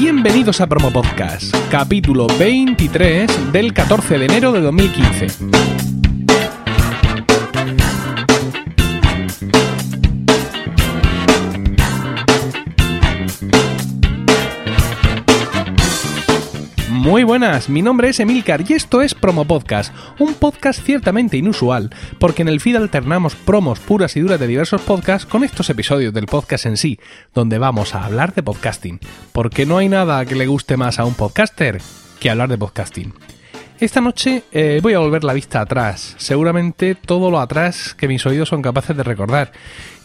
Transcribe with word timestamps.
Bienvenidos 0.00 0.62
a 0.62 0.66
Promo 0.66 0.90
Podcast, 0.90 1.54
capítulo 1.70 2.26
23 2.38 3.52
del 3.52 3.74
14 3.74 4.18
de 4.18 4.24
enero 4.24 4.50
de 4.50 4.62
2015. 4.62 5.99
Muy 17.10 17.24
buenas, 17.24 17.68
mi 17.68 17.82
nombre 17.82 18.10
es 18.10 18.20
Emilcar 18.20 18.62
y 18.68 18.74
esto 18.74 19.02
es 19.02 19.16
Promo 19.16 19.44
Podcast, 19.44 19.92
un 20.20 20.32
podcast 20.34 20.80
ciertamente 20.80 21.36
inusual, 21.36 21.90
porque 22.20 22.42
en 22.42 22.48
el 22.48 22.60
feed 22.60 22.76
alternamos 22.76 23.34
promos 23.34 23.80
puras 23.80 24.16
y 24.16 24.20
duras 24.20 24.38
de 24.38 24.46
diversos 24.46 24.80
podcasts 24.82 25.26
con 25.26 25.42
estos 25.42 25.68
episodios 25.70 26.14
del 26.14 26.26
podcast 26.26 26.66
en 26.66 26.76
sí, 26.76 27.00
donde 27.34 27.58
vamos 27.58 27.96
a 27.96 28.04
hablar 28.04 28.32
de 28.32 28.44
podcasting, 28.44 29.00
porque 29.32 29.66
no 29.66 29.78
hay 29.78 29.88
nada 29.88 30.24
que 30.24 30.36
le 30.36 30.46
guste 30.46 30.76
más 30.76 31.00
a 31.00 31.04
un 31.04 31.14
podcaster 31.14 31.82
que 32.20 32.30
hablar 32.30 32.48
de 32.48 32.58
podcasting. 32.58 33.12
Esta 33.80 34.00
noche 34.00 34.44
eh, 34.52 34.78
voy 34.80 34.94
a 34.94 35.00
volver 35.00 35.24
la 35.24 35.32
vista 35.32 35.60
atrás, 35.60 36.14
seguramente 36.16 36.94
todo 36.94 37.32
lo 37.32 37.40
atrás 37.40 37.92
que 37.94 38.06
mis 38.06 38.24
oídos 38.24 38.50
son 38.50 38.62
capaces 38.62 38.96
de 38.96 39.02
recordar. 39.02 39.50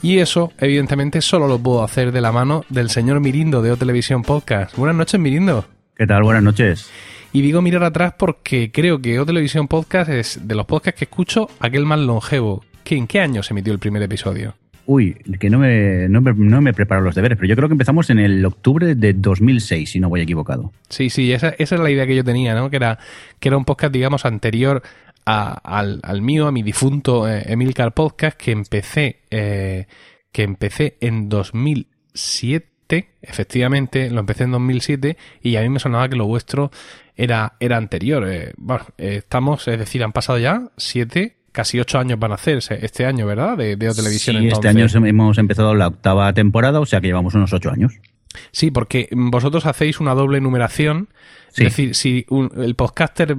Y 0.01 0.17
eso, 0.17 0.53
evidentemente, 0.57 1.21
solo 1.21 1.47
lo 1.47 1.59
puedo 1.59 1.83
hacer 1.83 2.11
de 2.11 2.21
la 2.21 2.31
mano 2.31 2.65
del 2.69 2.89
señor 2.89 3.19
Mirindo 3.19 3.61
de 3.61 3.73
O 3.73 3.77
Televisión 3.77 4.23
Podcast. 4.23 4.75
Buenas 4.75 4.95
noches, 4.95 5.19
Mirindo. 5.19 5.74
¿Qué 5.95 6.05
tal? 6.05 6.23
Buenas 6.23 6.43
noches. 6.43 6.91
Y 7.31 7.41
digo 7.41 7.61
mirar 7.61 7.85
atrás 7.85 8.15
porque 8.17 8.69
creo 8.69 9.01
que 9.01 9.17
O 9.17 9.25
Televisión 9.25 9.69
Podcast 9.69 10.09
es 10.09 10.45
de 10.45 10.53
los 10.53 10.65
podcasts 10.65 10.99
que 10.99 11.05
escucho 11.05 11.47
aquel 11.61 11.85
más 11.85 11.99
longevo. 11.99 12.65
¿Qué, 12.83 12.97
¿En 12.97 13.07
qué 13.07 13.21
año 13.21 13.41
se 13.41 13.53
emitió 13.53 13.71
el 13.71 13.79
primer 13.79 14.03
episodio? 14.03 14.55
Uy, 14.87 15.13
que 15.39 15.49
no 15.49 15.57
me, 15.57 16.09
no, 16.09 16.19
me, 16.19 16.33
no 16.33 16.59
me 16.59 16.73
preparo 16.73 16.99
los 16.99 17.15
deberes, 17.15 17.37
pero 17.37 17.47
yo 17.47 17.55
creo 17.55 17.69
que 17.69 17.75
empezamos 17.75 18.09
en 18.09 18.19
el 18.19 18.45
octubre 18.45 18.93
de 18.93 19.13
2006, 19.13 19.89
si 19.89 19.99
no 20.01 20.09
voy 20.09 20.19
equivocado. 20.19 20.73
Sí, 20.89 21.09
sí, 21.09 21.31
esa, 21.31 21.55
esa 21.57 21.75
es 21.75 21.81
la 21.81 21.89
idea 21.89 22.05
que 22.05 22.15
yo 22.17 22.25
tenía, 22.25 22.53
¿no? 22.55 22.69
Que 22.69 22.75
era, 22.75 22.99
que 23.39 23.47
era 23.47 23.57
un 23.57 23.63
podcast, 23.63 23.93
digamos, 23.93 24.25
anterior 24.25 24.83
a, 25.25 25.53
al, 25.53 26.01
al, 26.03 26.21
mío, 26.21 26.45
a 26.45 26.51
mi 26.51 26.61
difunto 26.61 27.27
eh, 27.29 27.43
Emilcar 27.45 27.93
Podcast, 27.93 28.37
que 28.37 28.51
empecé, 28.51 29.21
eh, 29.31 29.87
que 30.33 30.43
empecé 30.43 30.97
en 30.99 31.29
2007 31.29 32.74
efectivamente, 33.21 34.09
lo 34.09 34.19
empecé 34.19 34.43
en 34.43 34.51
2007 34.51 35.17
y 35.41 35.55
a 35.55 35.61
mí 35.61 35.69
me 35.69 35.79
sonaba 35.79 36.07
que 36.09 36.15
lo 36.15 36.27
vuestro 36.27 36.71
era, 37.15 37.53
era 37.59 37.77
anterior. 37.77 38.27
Eh, 38.27 38.53
bueno, 38.57 38.85
eh, 38.97 39.17
estamos, 39.17 39.67
es 39.67 39.79
decir, 39.79 40.03
han 40.03 40.11
pasado 40.11 40.37
ya 40.39 40.69
siete, 40.77 41.35
casi 41.51 41.79
ocho 41.79 41.99
años 41.99 42.19
van 42.19 42.31
a 42.31 42.35
hacerse 42.35 42.79
este 42.81 43.05
año, 43.05 43.25
¿verdad? 43.25 43.57
De, 43.57 43.75
de 43.75 43.93
televisión. 43.93 44.37
Sí, 44.41 44.47
este 44.47 44.67
año 44.67 44.85
hemos 45.05 45.37
empezado 45.37 45.73
la 45.73 45.87
octava 45.87 46.31
temporada, 46.33 46.79
o 46.79 46.85
sea 46.85 47.01
que 47.01 47.07
llevamos 47.07 47.33
unos 47.33 47.51
ocho 47.53 47.71
años. 47.71 47.93
Sí, 48.51 48.71
porque 48.71 49.09
vosotros 49.11 49.65
hacéis 49.65 49.99
una 49.99 50.13
doble 50.13 50.41
numeración. 50.41 51.09
Sí. 51.49 51.63
Es 51.63 51.71
decir, 51.71 51.95
si 51.95 52.25
un, 52.29 52.51
el 52.57 52.75
podcaster 52.75 53.35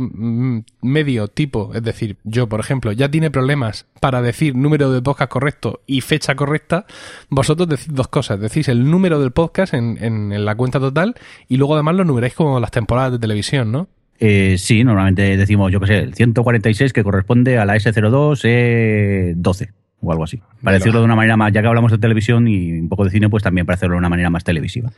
medio 0.81 1.29
tipo, 1.29 1.73
es 1.75 1.83
decir, 1.83 2.17
yo, 2.25 2.49
por 2.49 2.61
ejemplo, 2.61 2.93
ya 2.93 3.11
tiene 3.11 3.31
problemas 3.31 3.87
para 4.01 4.23
decir 4.23 4.57
número 4.57 4.91
de 4.91 5.03
podcast 5.03 5.31
correcto 5.31 5.83
y 5.87 6.01
fecha 6.01 6.35
correcta, 6.35 6.87
vosotros 7.29 7.69
decís 7.69 7.89
dos 7.91 8.09
cosas. 8.09 8.41
Decís 8.41 8.69
el 8.69 8.91
número 8.91 9.21
del 9.21 9.33
podcast 9.33 9.75
en, 9.75 9.99
en, 10.03 10.33
en 10.33 10.45
la 10.47 10.55
cuenta 10.55 10.81
total 10.81 11.15
y 11.49 11.59
luego 11.59 11.75
además 11.75 11.97
lo 11.97 12.05
numeráis 12.05 12.35
como 12.35 12.59
las 12.59 12.71
temporadas 12.71 13.13
de 13.13 13.19
televisión, 13.19 13.71
¿no? 13.71 13.89
Eh, 14.19 14.57
sí, 14.59 14.83
normalmente 14.83 15.37
decimos, 15.37 15.71
yo 15.71 15.81
qué 15.81 15.87
sé, 15.87 15.99
el 15.99 16.15
146 16.15 16.93
que 16.93 17.05
corresponde 17.05 17.59
a 17.59 17.67
la 17.67 17.77
S02 17.77 19.37
E12 19.37 19.73
o 20.01 20.13
algo 20.13 20.25
así. 20.25 20.41
Para 20.63 20.79
decirlo 20.79 21.01
de 21.01 21.05
una 21.05 21.17
manera 21.17 21.37
más, 21.37 21.53
ya 21.53 21.63
que 21.63 21.69
hablamos 21.69 21.91
de 21.91 21.99
televisión 21.99 22.49
y 22.49 22.73
un 22.73 22.89
poco 22.89 23.05
de 23.05 23.11
cine, 23.11 23.29
pues 23.29 23.43
también 23.43 23.67
para 23.67 23.75
hacerlo 23.75 23.95
de 23.95 23.99
una 23.99 24.09
manera 24.09 24.31
más 24.31 24.45
televisiva. 24.45 24.91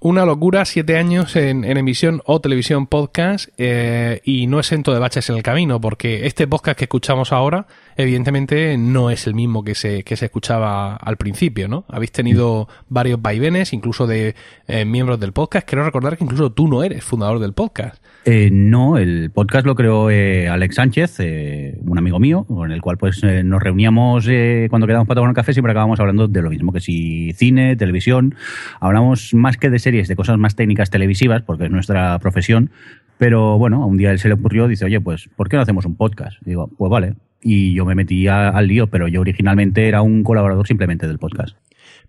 Una 0.00 0.24
locura, 0.24 0.64
siete 0.64 0.96
años 0.96 1.36
en, 1.36 1.62
en 1.62 1.76
emisión 1.76 2.22
o 2.24 2.40
televisión 2.40 2.86
podcast 2.86 3.50
eh, 3.58 4.22
y 4.24 4.46
no 4.46 4.58
exento 4.60 4.94
de 4.94 4.98
baches 4.98 5.28
en 5.28 5.36
el 5.36 5.42
camino, 5.42 5.78
porque 5.78 6.26
este 6.26 6.46
podcast 6.46 6.78
que 6.78 6.84
escuchamos 6.86 7.32
ahora, 7.32 7.66
evidentemente 7.94 8.78
no 8.78 9.10
es 9.10 9.26
el 9.26 9.34
mismo 9.34 9.62
que 9.62 9.74
se, 9.74 10.04
que 10.04 10.16
se 10.16 10.24
escuchaba 10.24 10.96
al 10.96 11.18
principio, 11.18 11.68
¿no? 11.68 11.84
Habéis 11.88 12.12
tenido 12.12 12.66
varios 12.88 13.20
vaivenes, 13.20 13.74
incluso 13.74 14.06
de 14.06 14.34
eh, 14.68 14.86
miembros 14.86 15.20
del 15.20 15.34
podcast. 15.34 15.68
Quiero 15.68 15.84
recordar 15.84 16.16
que 16.16 16.24
incluso 16.24 16.50
tú 16.50 16.66
no 16.66 16.82
eres 16.82 17.04
fundador 17.04 17.38
del 17.38 17.52
podcast. 17.52 18.02
Eh, 18.30 18.50
no, 18.52 18.98
el 18.98 19.30
podcast 19.30 19.64
lo 19.64 19.74
creó 19.74 20.10
eh, 20.10 20.50
Alex 20.50 20.74
Sánchez, 20.74 21.16
eh, 21.20 21.78
un 21.80 21.96
amigo 21.96 22.20
mío, 22.20 22.44
con 22.44 22.72
el 22.72 22.82
cual 22.82 22.98
pues 22.98 23.24
eh, 23.24 23.42
nos 23.42 23.62
reuníamos 23.62 24.28
cuando 24.68 24.86
quedábamos 24.86 25.08
para 25.08 25.14
tomar 25.14 25.30
un 25.30 25.34
café, 25.34 25.54
siempre 25.54 25.70
acabábamos 25.70 25.98
hablando 25.98 26.28
de 26.28 26.42
lo 26.42 26.50
mismo, 26.50 26.70
que 26.70 26.80
si 26.80 27.32
cine, 27.32 27.74
televisión, 27.74 28.34
hablamos 28.80 29.32
más 29.32 29.56
que 29.56 29.70
de 29.70 29.78
series, 29.78 30.08
de 30.08 30.16
cosas 30.16 30.36
más 30.36 30.56
técnicas 30.56 30.90
televisivas, 30.90 31.40
porque 31.40 31.64
es 31.64 31.70
nuestra 31.70 32.18
profesión, 32.18 32.68
pero 33.16 33.56
bueno, 33.56 33.86
un 33.86 33.96
día 33.96 34.10
él 34.10 34.18
se 34.18 34.28
le 34.28 34.34
ocurrió, 34.34 34.68
dice, 34.68 34.84
oye, 34.84 35.00
pues, 35.00 35.30
¿por 35.34 35.48
qué 35.48 35.56
no 35.56 35.62
hacemos 35.62 35.86
un 35.86 35.96
podcast? 35.96 36.36
Y 36.42 36.50
digo, 36.50 36.68
pues 36.76 36.90
vale, 36.90 37.14
y 37.40 37.72
yo 37.72 37.86
me 37.86 37.94
metí 37.94 38.28
al 38.28 38.66
lío, 38.66 38.88
pero 38.88 39.08
yo 39.08 39.22
originalmente 39.22 39.88
era 39.88 40.02
un 40.02 40.22
colaborador 40.22 40.66
simplemente 40.66 41.06
del 41.06 41.18
podcast 41.18 41.56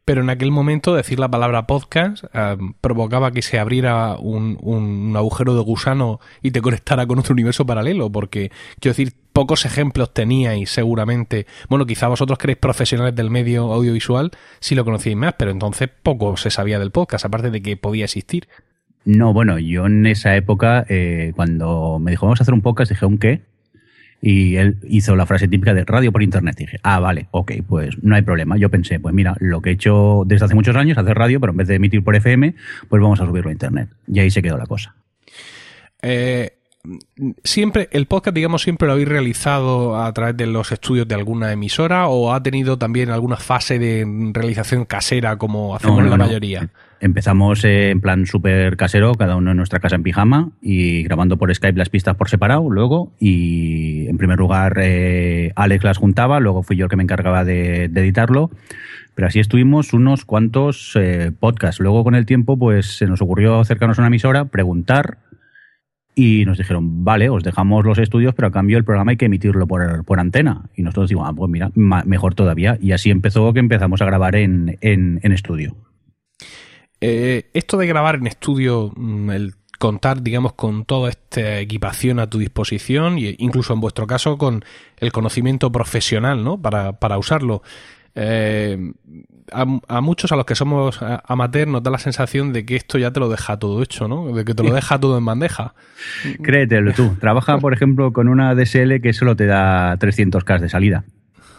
pero 0.06 0.22
en 0.22 0.30
aquel 0.30 0.52
momento 0.52 0.96
decir 0.96 1.20
la 1.20 1.30
palabra 1.30 1.68
podcast 1.68 2.24
eh, 2.34 2.58
provocaba 2.82 3.32
que 3.32 3.42
se 3.42 3.60
abriera 3.60 4.18
un, 4.18 4.58
un, 4.62 5.16
agujero 5.16 5.56
de 5.56 5.62
gusano 5.62 6.20
y 6.42 6.52
te 6.52 6.62
conectara 6.62 7.06
con 7.06 7.20
otro 7.20 7.34
universo 7.34 7.66
paralelo, 7.66 8.12
porque 8.12 8.52
quiero 8.80 8.94
decir, 8.94 9.14
pocos 9.34 9.66
ejemplos 9.66 10.14
teníais 10.14 10.70
seguramente. 10.70 11.46
Bueno, 11.70 11.86
quizá 11.86 12.08
vosotros 12.08 12.38
que 12.40 12.48
erais 12.48 12.58
profesionales 12.58 13.16
del 13.16 13.30
medio 13.30 13.72
audiovisual 13.72 14.32
sí 14.60 14.76
lo 14.76 14.84
conocíais 14.84 15.18
más, 15.18 15.36
pero 15.38 15.52
entonces 15.52 15.90
poco 16.02 16.38
se 16.38 16.50
sabía 16.50 16.80
del 16.80 16.92
podcast, 16.92 17.26
aparte 17.26 17.52
de 17.52 17.62
que 17.62 17.78
podía 17.78 18.06
existir. 18.06 18.48
No, 19.06 19.32
bueno, 19.32 19.60
yo 19.60 19.86
en 19.86 20.06
esa 20.06 20.36
época, 20.36 20.86
eh, 20.90 21.34
cuando 21.36 22.00
me 22.00 22.12
dijo 22.12 22.26
vamos 22.26 22.42
a 22.42 22.44
hacer 22.44 22.54
un 22.54 22.62
podcast, 22.62 22.92
dije, 22.92 23.06
¿un 23.06 23.18
qué? 23.18 23.44
Y 24.22 24.58
él 24.58 24.78
hizo 24.84 25.16
la 25.16 25.26
frase 25.26 25.48
típica 25.48 25.74
de 25.74 25.86
radio 25.86 26.12
por 26.12 26.24
internet. 26.24 26.58
Dije, 26.58 26.80
ah, 26.84 27.00
vale, 27.00 27.28
ok, 27.32 27.54
pues 27.68 28.02
no 28.04 28.16
hay 28.16 28.22
problema. 28.22 28.58
Yo 28.58 28.70
pensé, 28.70 29.00
pues 29.00 29.16
mira, 29.16 29.36
lo 29.40 29.62
que 29.62 29.70
he 29.70 29.74
hecho 29.74 30.24
desde 30.26 30.46
hace 30.46 30.56
muchos 30.56 30.76
años, 30.76 30.98
hacer 30.98 31.18
radio, 31.18 31.40
pero 31.40 31.52
en 31.52 31.58
vez 31.58 31.68
de 31.68 31.76
emitir 31.76 32.04
por 32.04 32.16
FM, 32.16 32.56
pues 32.90 33.02
vamos 33.02 33.22
a 33.22 33.26
subirlo 33.26 33.50
a 33.50 33.54
internet. 33.54 33.90
Y 34.08 34.20
ahí 34.20 34.30
se 34.30 34.42
quedó 34.42 34.58
la 34.58 34.66
cosa. 34.66 34.96
Eh, 36.02 36.59
siempre, 37.44 37.90
el 37.92 38.06
podcast, 38.06 38.36
digamos, 38.36 38.62
siempre 38.62 38.88
lo 38.88 38.94
habéis 38.94 39.08
realizado 39.08 40.02
a 40.02 40.12
través 40.14 40.38
de 40.38 40.48
los 40.48 40.72
estudios 40.72 41.08
de 41.08 41.16
alguna 41.16 41.52
emisora 41.52 42.08
o 42.08 42.34
ha 42.34 42.42
tenido 42.44 42.78
también 42.78 43.10
alguna 43.10 43.38
fase 43.38 43.80
de 43.80 44.32
realización 44.34 44.86
casera 44.86 45.38
como 45.38 45.76
hacemos 45.76 45.98
no, 45.98 46.04
no, 46.04 46.10
la 46.10 46.18
no. 46.18 46.26
mayoría? 46.26 46.70
Empezamos 47.02 47.64
eh, 47.64 47.92
en 47.92 48.02
plan 48.02 48.26
súper 48.26 48.76
casero, 48.76 49.14
cada 49.16 49.38
uno 49.38 49.52
en 49.52 49.58
nuestra 49.58 49.80
casa 49.80 49.96
en 49.96 50.04
pijama 50.04 50.52
y 50.62 51.04
grabando 51.04 51.38
por 51.38 51.54
Skype 51.54 51.78
las 51.78 51.90
pistas 51.90 52.16
por 52.18 52.30
separado 52.30 52.70
luego. 52.70 53.14
Y 53.20 54.08
en 54.08 54.18
primer 54.18 54.38
lugar, 54.38 54.78
eh, 54.82 55.54
Alex 55.56 55.84
las 55.86 55.98
juntaba, 55.98 56.42
luego 56.42 56.62
fui 56.62 56.76
yo 56.76 56.86
el 56.86 56.90
que 56.90 56.98
me 56.98 57.04
encargaba 57.04 57.46
de, 57.46 57.88
de 57.88 58.02
editarlo. 58.02 58.52
Pero 59.16 59.28
así 59.28 59.40
estuvimos 59.40 59.94
unos 59.94 60.24
cuantos 60.24 60.94
eh, 60.96 61.32
podcasts. 61.38 61.82
Luego, 61.82 62.06
con 62.06 62.16
el 62.16 62.26
tiempo, 62.26 62.58
pues 62.58 62.98
se 62.98 63.06
nos 63.06 63.22
ocurrió 63.22 63.60
acercarnos 63.60 63.98
a 64.00 64.02
una 64.02 64.08
emisora, 64.08 64.46
preguntar 64.46 65.18
y 66.20 66.44
nos 66.44 66.58
dijeron, 66.58 67.06
vale, 67.06 67.30
os 67.30 67.44
dejamos 67.44 67.86
los 67.86 67.98
estudios, 67.98 68.36
pero 68.36 68.50
a 68.50 68.52
cambio 68.52 68.78
el 68.78 68.84
programa 68.84 69.12
hay 69.12 69.18
que 69.18 69.28
emitirlo 69.28 69.66
por, 69.66 70.04
por 70.04 70.20
antena. 70.20 70.70
Y 70.76 70.82
nosotros 70.82 71.08
dijimos, 71.08 71.30
ah, 71.30 71.34
pues 71.34 71.50
mira, 71.50 71.72
mejor 71.76 72.36
todavía. 72.36 72.78
Y 72.82 72.92
así 72.92 73.10
empezó 73.10 73.54
que 73.54 73.62
empezamos 73.62 74.02
a 74.02 74.06
grabar 74.06 74.36
en, 74.36 74.78
en, 74.82 75.22
en 75.24 75.32
estudio. 75.32 75.78
Eh, 77.00 77.50
esto 77.54 77.78
de 77.78 77.88
grabar 77.88 78.16
en 78.16 78.28
estudio, 78.28 78.92
mm, 78.98 79.30
el 79.30 79.54
contar, 79.80 80.22
digamos, 80.22 80.52
con 80.56 80.84
toda 80.84 81.10
esta 81.10 81.60
equipación 81.60 82.20
a 82.20 82.30
tu 82.30 82.38
disposición, 82.38 83.18
e 83.18 83.36
incluso 83.38 83.74
en 83.74 83.80
vuestro 83.80 84.06
caso 84.06 84.38
con 84.38 84.66
el 84.98 85.14
conocimiento 85.14 85.72
profesional, 85.72 86.44
¿no? 86.44 86.62
Para, 86.62 87.00
para 87.00 87.18
usarlo. 87.18 87.64
Eh, 88.22 88.78
a, 89.54 89.66
a, 89.88 90.02
muchos, 90.02 90.30
a 90.34 90.36
los 90.36 90.46
que 90.46 90.54
somos 90.54 91.00
amateur, 91.02 91.70
nos 91.70 91.82
da 91.82 91.90
la 91.90 92.00
sensación 92.00 92.52
de 92.52 92.66
que 92.66 92.76
esto 92.76 92.98
ya 92.98 93.12
te 93.12 93.22
lo 93.22 93.30
deja 93.30 93.58
todo 93.58 93.82
hecho, 93.82 94.10
¿no? 94.10 94.34
De 94.34 94.44
que 94.44 94.54
te 94.54 94.62
lo 94.62 94.74
deja 94.74 95.00
todo 95.00 95.18
en 95.18 95.24
bandeja. 95.24 95.74
Créetelo 96.44 96.92
tú. 96.92 97.16
Trabaja, 97.22 97.58
por 97.60 97.74
ejemplo, 97.74 98.12
con 98.12 98.28
una 98.28 98.54
DSL 98.56 99.00
que 99.02 99.14
solo 99.14 99.38
te 99.38 99.46
da 99.46 99.98
300K 99.98 100.60
de 100.60 100.68
salida. 100.68 101.06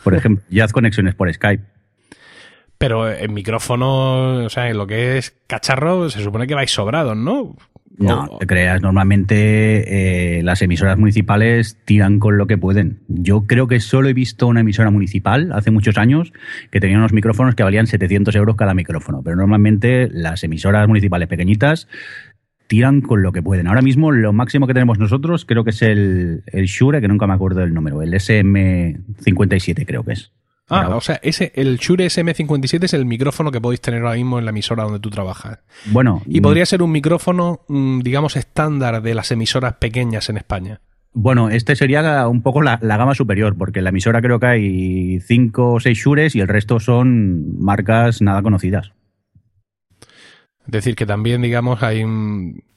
Por 0.05 0.15
ejemplo, 0.15 0.45
y 0.51 0.61
haz 0.61 0.73
conexiones 0.73 1.15
por 1.15 1.33
Skype. 1.33 1.65
Pero 2.77 3.11
en 3.11 3.33
micrófono, 3.33 4.45
o 4.45 4.51
sea, 4.51 4.69
en 4.69 4.77
lo 4.77 4.87
que 4.87 5.17
es 5.17 5.35
cacharro, 5.47 6.11
se 6.11 6.23
supone 6.23 6.47
que 6.47 6.55
vais 6.55 6.71
sobrados, 6.71 7.17
¿no? 7.17 7.57
No, 8.01 8.39
te 8.39 8.47
creas, 8.47 8.81
normalmente 8.81 10.39
eh, 10.39 10.43
las 10.43 10.63
emisoras 10.63 10.99
municipales 10.99 11.77
tiran 11.85 12.19
con 12.19 12.39
lo 12.39 12.47
que 12.47 12.57
pueden. 12.57 13.01
Yo 13.09 13.43
creo 13.47 13.67
que 13.67 13.79
solo 13.79 14.09
he 14.09 14.15
visto 14.15 14.47
una 14.47 14.61
emisora 14.61 14.91
municipal 14.91 15.53
hace 15.53 15.71
muchos 15.71 15.99
años 15.99 16.33
que 16.71 16.81
tenía 16.81 16.97
unos 16.97 17.13
micrófonos 17.13 17.55
que 17.55 17.63
valían 17.63 17.87
700 17.87 18.35
euros 18.37 18.57
cada 18.57 18.73
micrófono, 18.73 19.23
pero 19.23 19.37
normalmente 19.37 20.09
las 20.11 20.43
emisoras 20.43 20.89
municipales 20.89 21.29
pequeñitas 21.29 21.89
tiran 22.69 23.03
con 23.03 23.23
lo 23.23 23.33
que 23.33 23.43
pueden. 23.43 23.67
Ahora 23.67 23.83
mismo 23.83 24.13
lo 24.13 24.33
máximo 24.33 24.67
que 24.67 24.75
tenemos 24.75 24.99
nosotros 24.99 25.45
creo 25.45 25.65
que 25.65 25.71
es 25.71 25.83
el, 25.83 26.43
el 26.47 26.65
Shure, 26.67 27.03
que 27.03 27.09
nunca 27.09 27.27
me 27.27 27.35
acuerdo 27.35 27.61
del 27.61 27.75
número, 27.75 28.01
el 28.01 28.15
SM57 28.15 29.85
creo 29.87 30.05
que 30.05 30.13
es. 30.13 30.33
Ah, 30.71 30.97
o 30.97 31.01
sea, 31.01 31.19
ese, 31.23 31.53
el 31.57 31.79
Shure 31.79 32.07
SM57 32.07 32.85
es 32.85 32.95
el 32.95 33.05
micrófono 33.05 33.51
que 33.51 33.61
podéis 33.61 33.81
tener 33.81 34.03
ahora 34.03 34.15
mismo 34.15 34.39
en 34.39 34.45
la 34.45 34.51
emisora 34.51 34.85
donde 34.85 35.01
tú 35.01 35.11
trabajas. 35.11 35.59
Bueno. 35.87 36.23
Y 36.27 36.41
podría 36.41 36.65
ser 36.65 36.83
un 36.83 36.93
micrófono, 36.93 37.63
mm, 37.67 38.01
digamos, 38.01 38.37
estándar 38.37 39.03
de 39.03 39.15
las 39.15 39.33
emisoras 39.33 39.75
pequeñas 39.75 40.29
en 40.29 40.37
España. 40.37 40.81
Bueno, 41.13 41.51
este 41.51 41.75
sería 41.75 42.29
un 42.29 42.43
poco 42.43 42.63
la, 42.63 42.77
gama 42.77 43.15
superior, 43.15 43.57
porque 43.59 43.81
en 43.81 43.85
la 43.85 43.91
emisora 43.91 44.23
creo 44.23 44.39
que 44.39 44.47
hay 44.47 45.21
cinco 45.21 45.73
o 45.73 45.81
seis 45.81 45.99
Shures 45.99 46.37
y 46.37 46.41
el 46.41 46.47
resto 46.47 46.79
son 46.79 47.61
marcas 47.61 48.23
nada 48.23 48.43
conocidas. 48.43 48.93
Es 50.01 50.71
decir, 50.71 50.95
que 50.95 51.07
también, 51.07 51.43
digamos, 51.43 51.83
hay, 51.83 52.05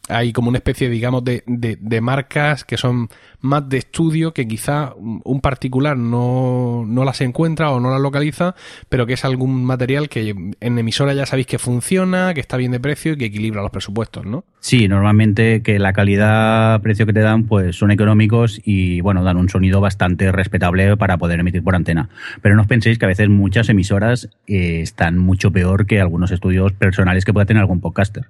hay 0.09 0.33
como 0.33 0.49
una 0.49 0.57
especie, 0.57 0.89
digamos, 0.89 1.23
de, 1.23 1.43
de, 1.45 2.01
marcas 2.01 2.65
que 2.65 2.75
son 2.75 3.07
más 3.39 3.69
de 3.69 3.77
estudio, 3.77 4.33
que 4.33 4.45
quizá 4.47 4.93
un 4.97 5.39
particular 5.39 5.97
no, 5.97 6.83
no, 6.85 7.05
las 7.05 7.21
encuentra 7.21 7.71
o 7.71 7.79
no 7.79 7.89
las 7.89 8.01
localiza, 8.01 8.55
pero 8.89 9.05
que 9.05 9.13
es 9.13 9.23
algún 9.23 9.63
material 9.63 10.09
que 10.09 10.35
en 10.59 10.77
emisora 10.77 11.13
ya 11.13 11.25
sabéis 11.25 11.47
que 11.47 11.57
funciona, 11.57 12.33
que 12.33 12.41
está 12.41 12.57
bien 12.57 12.71
de 12.71 12.81
precio 12.81 13.13
y 13.13 13.17
que 13.17 13.25
equilibra 13.25 13.61
los 13.61 13.71
presupuestos, 13.71 14.25
¿no? 14.25 14.43
Sí, 14.59 14.89
normalmente 14.89 15.61
que 15.61 15.79
la 15.79 15.93
calidad-precio 15.93 17.05
que 17.05 17.13
te 17.13 17.21
dan 17.21 17.45
pues 17.45 17.77
son 17.77 17.91
económicos 17.91 18.59
y, 18.63 18.99
bueno, 18.99 19.23
dan 19.23 19.37
un 19.37 19.47
sonido 19.47 19.79
bastante 19.79 20.31
respetable 20.33 20.97
para 20.97 21.17
poder 21.17 21.39
emitir 21.39 21.63
por 21.63 21.75
antena. 21.75 22.09
Pero 22.41 22.55
no 22.55 22.61
os 22.61 22.67
penséis 22.67 22.99
que 22.99 23.05
a 23.05 23.09
veces 23.09 23.29
muchas 23.29 23.69
emisoras 23.69 24.29
eh, 24.47 24.81
están 24.81 25.17
mucho 25.17 25.51
peor 25.51 25.85
que 25.85 26.01
algunos 26.01 26.31
estudios 26.31 26.73
personales 26.73 27.23
que 27.23 27.31
pueda 27.31 27.45
tener 27.45 27.61
algún 27.61 27.79
podcaster. 27.79 28.25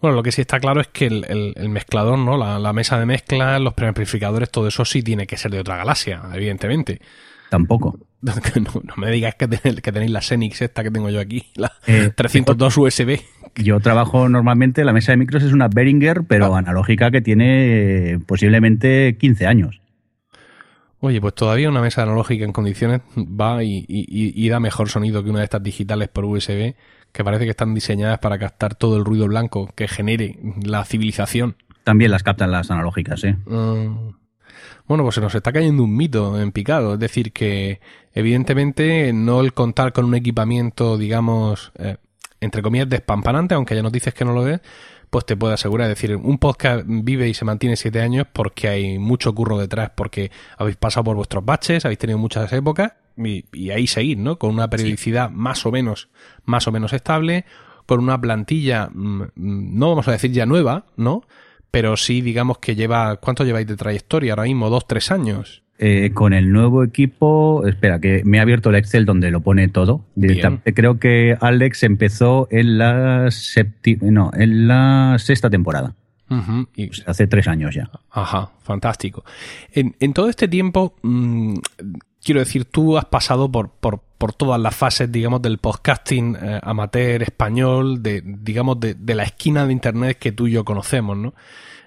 Bueno, 0.00 0.14
lo 0.14 0.22
que 0.22 0.30
sí 0.30 0.40
está 0.40 0.60
claro 0.60 0.80
es 0.80 0.88
que 0.88 1.06
el, 1.06 1.68
mezclador, 1.70 2.18
¿no? 2.18 2.36
La, 2.36 2.72
mesa 2.72 3.00
de 3.00 3.06
mezcla, 3.06 3.58
los 3.58 3.74
preamplificadores, 3.74 4.50
todo 4.50 4.68
eso 4.68 4.84
sí 4.84 5.02
tiene 5.02 5.26
que 5.26 5.36
ser 5.36 5.50
de 5.50 5.58
otra 5.58 5.76
galaxia, 5.76 6.22
evidentemente. 6.32 7.00
Tampoco. 7.50 7.98
No, 8.20 8.94
me 8.96 9.12
digas 9.12 9.36
que 9.36 9.46
tenéis, 9.46 10.10
la 10.10 10.20
Xenix 10.20 10.60
esta 10.62 10.82
que 10.82 10.90
tengo 10.90 11.08
yo 11.08 11.20
aquí, 11.20 11.46
la 11.54 11.72
302 12.16 12.76
eh, 12.76 12.80
USB. 12.80 13.20
Yo 13.54 13.78
trabajo 13.78 14.28
normalmente, 14.28 14.84
la 14.84 14.92
mesa 14.92 15.12
de 15.12 15.18
micros 15.18 15.44
es 15.44 15.52
una 15.52 15.68
Behringer, 15.68 16.24
pero 16.26 16.52
ah. 16.52 16.58
analógica 16.58 17.12
que 17.12 17.20
tiene 17.20 18.14
eh, 18.14 18.18
posiblemente 18.18 19.16
15 19.20 19.46
años. 19.46 19.80
Oye, 20.98 21.20
pues 21.20 21.32
todavía 21.34 21.68
una 21.68 21.80
mesa 21.80 22.02
analógica 22.02 22.44
en 22.44 22.52
condiciones 22.52 23.02
va 23.16 23.62
y 23.62 24.48
da 24.48 24.58
mejor 24.58 24.88
sonido 24.88 25.22
que 25.22 25.30
una 25.30 25.38
de 25.38 25.44
estas 25.44 25.62
digitales 25.62 26.08
por 26.08 26.24
USB 26.24 26.74
que 27.12 27.24
parece 27.24 27.44
que 27.44 27.50
están 27.50 27.74
diseñadas 27.74 28.18
para 28.18 28.38
captar 28.38 28.74
todo 28.74 28.96
el 28.96 29.04
ruido 29.04 29.26
blanco 29.26 29.68
que 29.74 29.88
genere 29.88 30.38
la 30.62 30.84
civilización. 30.84 31.56
También 31.84 32.10
las 32.10 32.22
captan 32.22 32.50
las 32.50 32.70
analógicas, 32.70 33.24
¿eh? 33.24 33.36
Mm. 33.46 34.12
bueno, 34.86 35.04
pues 35.04 35.14
se 35.14 35.20
nos 35.20 35.34
está 35.34 35.52
cayendo 35.52 35.82
un 35.82 35.96
mito 35.96 36.40
en 36.40 36.52
picado. 36.52 36.94
Es 36.94 37.00
decir, 37.00 37.32
que 37.32 37.80
evidentemente 38.12 39.12
no 39.12 39.40
el 39.40 39.52
contar 39.52 39.92
con 39.92 40.04
un 40.04 40.14
equipamiento, 40.14 40.98
digamos, 40.98 41.72
eh, 41.78 41.96
entre 42.40 42.62
comillas, 42.62 42.88
despampanante, 42.88 43.54
aunque 43.54 43.74
ya 43.74 43.82
nos 43.82 43.92
dices 43.92 44.14
que 44.14 44.24
no 44.24 44.32
lo 44.32 44.46
es, 44.46 44.60
pues 45.10 45.24
te 45.24 45.36
puedo 45.36 45.54
asegurar. 45.54 45.90
Es 45.90 45.96
decir, 45.96 46.14
un 46.16 46.38
podcast 46.38 46.84
vive 46.86 47.28
y 47.28 47.34
se 47.34 47.44
mantiene 47.44 47.76
siete 47.76 48.00
años 48.00 48.26
porque 48.32 48.68
hay 48.68 48.98
mucho 48.98 49.34
curro 49.34 49.58
detrás, 49.58 49.90
porque 49.94 50.30
habéis 50.56 50.76
pasado 50.76 51.04
por 51.04 51.16
vuestros 51.16 51.44
baches, 51.44 51.84
habéis 51.84 51.98
tenido 51.98 52.18
muchas 52.18 52.52
épocas 52.52 52.92
y, 53.18 53.70
ahí 53.70 53.86
seguir, 53.86 54.18
¿no? 54.18 54.38
Con 54.38 54.50
una 54.50 54.68
periodicidad 54.70 55.30
más 55.30 55.66
o 55.66 55.72
menos, 55.72 56.08
más 56.44 56.66
o 56.68 56.72
menos 56.72 56.92
estable, 56.92 57.44
con 57.86 58.00
una 58.00 58.20
plantilla, 58.20 58.88
mm, 58.92 59.22
mm, 59.34 59.78
no 59.78 59.88
vamos 59.88 60.08
a 60.08 60.12
decir 60.12 60.30
ya 60.32 60.46
nueva, 60.46 60.86
¿no? 60.96 61.22
Pero 61.70 61.96
sí, 61.96 62.20
digamos 62.20 62.58
que 62.58 62.74
lleva, 62.74 63.16
¿cuánto 63.16 63.44
lleváis 63.44 63.66
de 63.66 63.76
trayectoria 63.76 64.32
ahora 64.32 64.44
mismo? 64.44 64.70
¿Dos, 64.70 64.86
tres 64.86 65.10
años? 65.10 65.62
Eh, 65.80 66.10
con 66.12 66.32
el 66.32 66.50
nuevo 66.50 66.82
equipo, 66.82 67.64
espera, 67.64 68.00
que 68.00 68.22
me 68.24 68.40
ha 68.40 68.42
abierto 68.42 68.70
el 68.70 68.76
Excel 68.76 69.04
donde 69.04 69.30
lo 69.30 69.42
pone 69.42 69.68
todo. 69.68 70.04
Creo 70.74 70.98
que 70.98 71.36
Alex 71.40 71.84
empezó 71.84 72.48
en 72.50 72.78
la 72.78 73.28
no, 74.00 74.30
en 74.34 74.66
la 74.66 75.16
sexta 75.18 75.48
temporada. 75.48 75.94
y, 76.74 76.90
hace 77.06 77.28
tres 77.28 77.46
años 77.46 77.76
ya. 77.76 77.88
Ajá, 78.10 78.50
fantástico. 78.62 79.24
En, 79.72 79.94
en 80.00 80.12
todo 80.14 80.28
este 80.28 80.48
tiempo, 80.48 80.96
mm, 81.02 81.54
quiero 82.28 82.40
decir, 82.40 82.66
tú 82.66 82.98
has 82.98 83.06
pasado 83.06 83.50
por, 83.50 83.70
por, 83.70 84.02
todas 84.34 84.60
las 84.60 84.76
fases, 84.76 85.10
digamos, 85.10 85.40
del 85.40 85.56
podcasting 85.56 86.36
eh, 86.36 86.60
amateur 86.62 87.22
español, 87.22 88.02
de, 88.02 88.20
digamos, 88.22 88.78
de, 88.78 88.92
de, 88.92 89.14
la 89.14 89.22
esquina 89.22 89.64
de 89.64 89.72
Internet 89.72 90.18
que 90.18 90.30
tú 90.30 90.46
y 90.46 90.50
yo 90.50 90.62
conocemos, 90.62 91.16
¿no? 91.16 91.32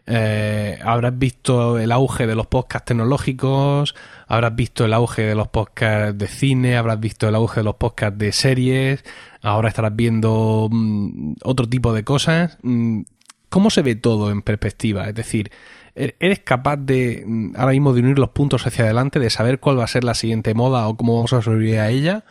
Eh, 0.08 0.80
habrás 0.84 1.16
visto 1.20 1.78
el 1.78 1.92
auge 1.92 2.26
de 2.26 2.34
los 2.34 2.48
podcasts 2.48 2.88
tecnológicos, 2.88 3.94
habrás 4.26 4.56
visto 4.56 4.84
el 4.84 4.94
auge 4.94 5.22
de 5.22 5.36
los 5.36 5.48
podcasts 5.50 6.18
de 6.18 6.28
cine, 6.28 6.76
habrás 6.76 7.00
visto 7.00 7.30
el 7.30 7.36
auge 7.36 7.60
de 7.60 7.64
los 7.66 7.76
podcasts 7.76 8.18
de 8.18 8.32
series, 8.32 9.04
ahora 9.44 9.70
estarás 9.70 9.96
viendo 9.96 10.70
mm, 10.72 11.34
otro 11.44 11.70
tipo 11.70 11.94
de 11.94 12.04
cosas. 12.04 12.58
Mm, 12.64 13.02
¿Cómo 13.50 13.70
se 13.70 13.84
ve 13.84 13.96
todo 13.96 14.32
en 14.32 14.42
perspectiva? 14.42 15.08
Es 15.08 15.14
decir, 15.14 15.52
¿E-, 15.52 15.81
¿Eres 15.96 16.40
capaz 16.40 16.78
de 16.78 17.24
mm, 17.26 17.54
ahora 17.56 17.72
mismo 17.72 17.94
de 17.94 18.02
unir 18.02 18.20
los 18.20 18.30
puntos 18.30 18.66
hacia 18.66 18.86
adelante, 18.86 19.20
de 19.20 19.30
saber 19.30 19.60
cuál 19.60 19.80
va 19.80 19.84
a 19.84 19.88
ser 19.88 20.04
la 20.04 20.14
siguiente 20.14 20.54
moda 20.54 20.88
o 20.88 20.98
cómo 20.98 21.16
vamos 21.16 21.34
a 21.34 21.42
sobrevivir 21.42 21.80
a 21.80 21.90
ella? 21.90 22.24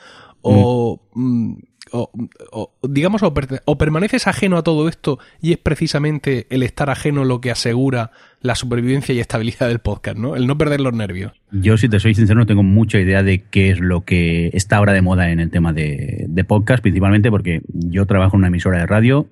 O, 0.42 1.00
mm. 1.14 1.52
Mm, 1.52 1.56
o, 1.92 2.72
digamos, 2.82 3.22
o, 3.22 3.78
permaneces 3.78 4.26
ajeno 4.26 4.56
a 4.56 4.62
todo 4.62 4.88
esto 4.88 5.18
y 5.40 5.52
es 5.52 5.58
precisamente 5.58 6.46
el 6.50 6.62
estar 6.62 6.90
ajeno 6.90 7.24
lo 7.24 7.40
que 7.40 7.50
asegura 7.50 8.12
la 8.40 8.54
supervivencia 8.54 9.14
y 9.14 9.20
estabilidad 9.20 9.68
del 9.68 9.80
podcast, 9.80 10.16
¿no? 10.16 10.36
El 10.36 10.46
no 10.46 10.56
perder 10.56 10.80
los 10.80 10.92
nervios. 10.92 11.32
Yo, 11.50 11.76
si 11.76 11.88
te 11.88 12.00
soy 12.00 12.14
sincero, 12.14 12.38
no 12.38 12.46
tengo 12.46 12.62
mucha 12.62 12.98
idea 12.98 13.22
de 13.22 13.42
qué 13.42 13.70
es 13.70 13.80
lo 13.80 14.04
que 14.04 14.50
está 14.52 14.76
ahora 14.76 14.92
de 14.92 15.02
moda 15.02 15.30
en 15.30 15.40
el 15.40 15.50
tema 15.50 15.72
de, 15.72 16.26
de 16.28 16.44
podcast, 16.44 16.82
principalmente 16.82 17.30
porque 17.30 17.62
yo 17.68 18.06
trabajo 18.06 18.36
en 18.36 18.40
una 18.40 18.48
emisora 18.48 18.78
de 18.78 18.86
radio 18.86 19.26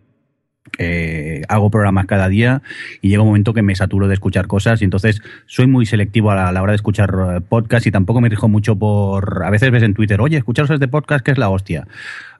eh, 0.78 1.42
hago 1.48 1.70
programas 1.70 2.06
cada 2.06 2.28
día 2.28 2.62
y 3.00 3.08
llega 3.08 3.22
un 3.22 3.28
momento 3.28 3.54
que 3.54 3.62
me 3.62 3.74
saturo 3.74 4.08
de 4.08 4.14
escuchar 4.14 4.46
cosas 4.46 4.82
y 4.82 4.84
entonces 4.84 5.22
soy 5.46 5.66
muy 5.66 5.86
selectivo 5.86 6.30
a 6.30 6.52
la, 6.52 6.62
hora 6.62 6.72
de 6.72 6.76
escuchar 6.76 7.14
eh, 7.36 7.40
podcast 7.40 7.86
y 7.86 7.90
tampoco 7.90 8.20
me 8.20 8.28
rijo 8.28 8.48
mucho 8.48 8.76
por... 8.76 9.44
A 9.44 9.50
veces 9.50 9.70
ves 9.70 9.82
en 9.82 9.94
Twitter, 9.94 10.20
oye, 10.20 10.36
escucharos 10.36 10.70
este 10.70 10.88
podcast 10.88 11.24
que 11.24 11.30
es 11.30 11.38
la 11.38 11.48
hostia. 11.48 11.86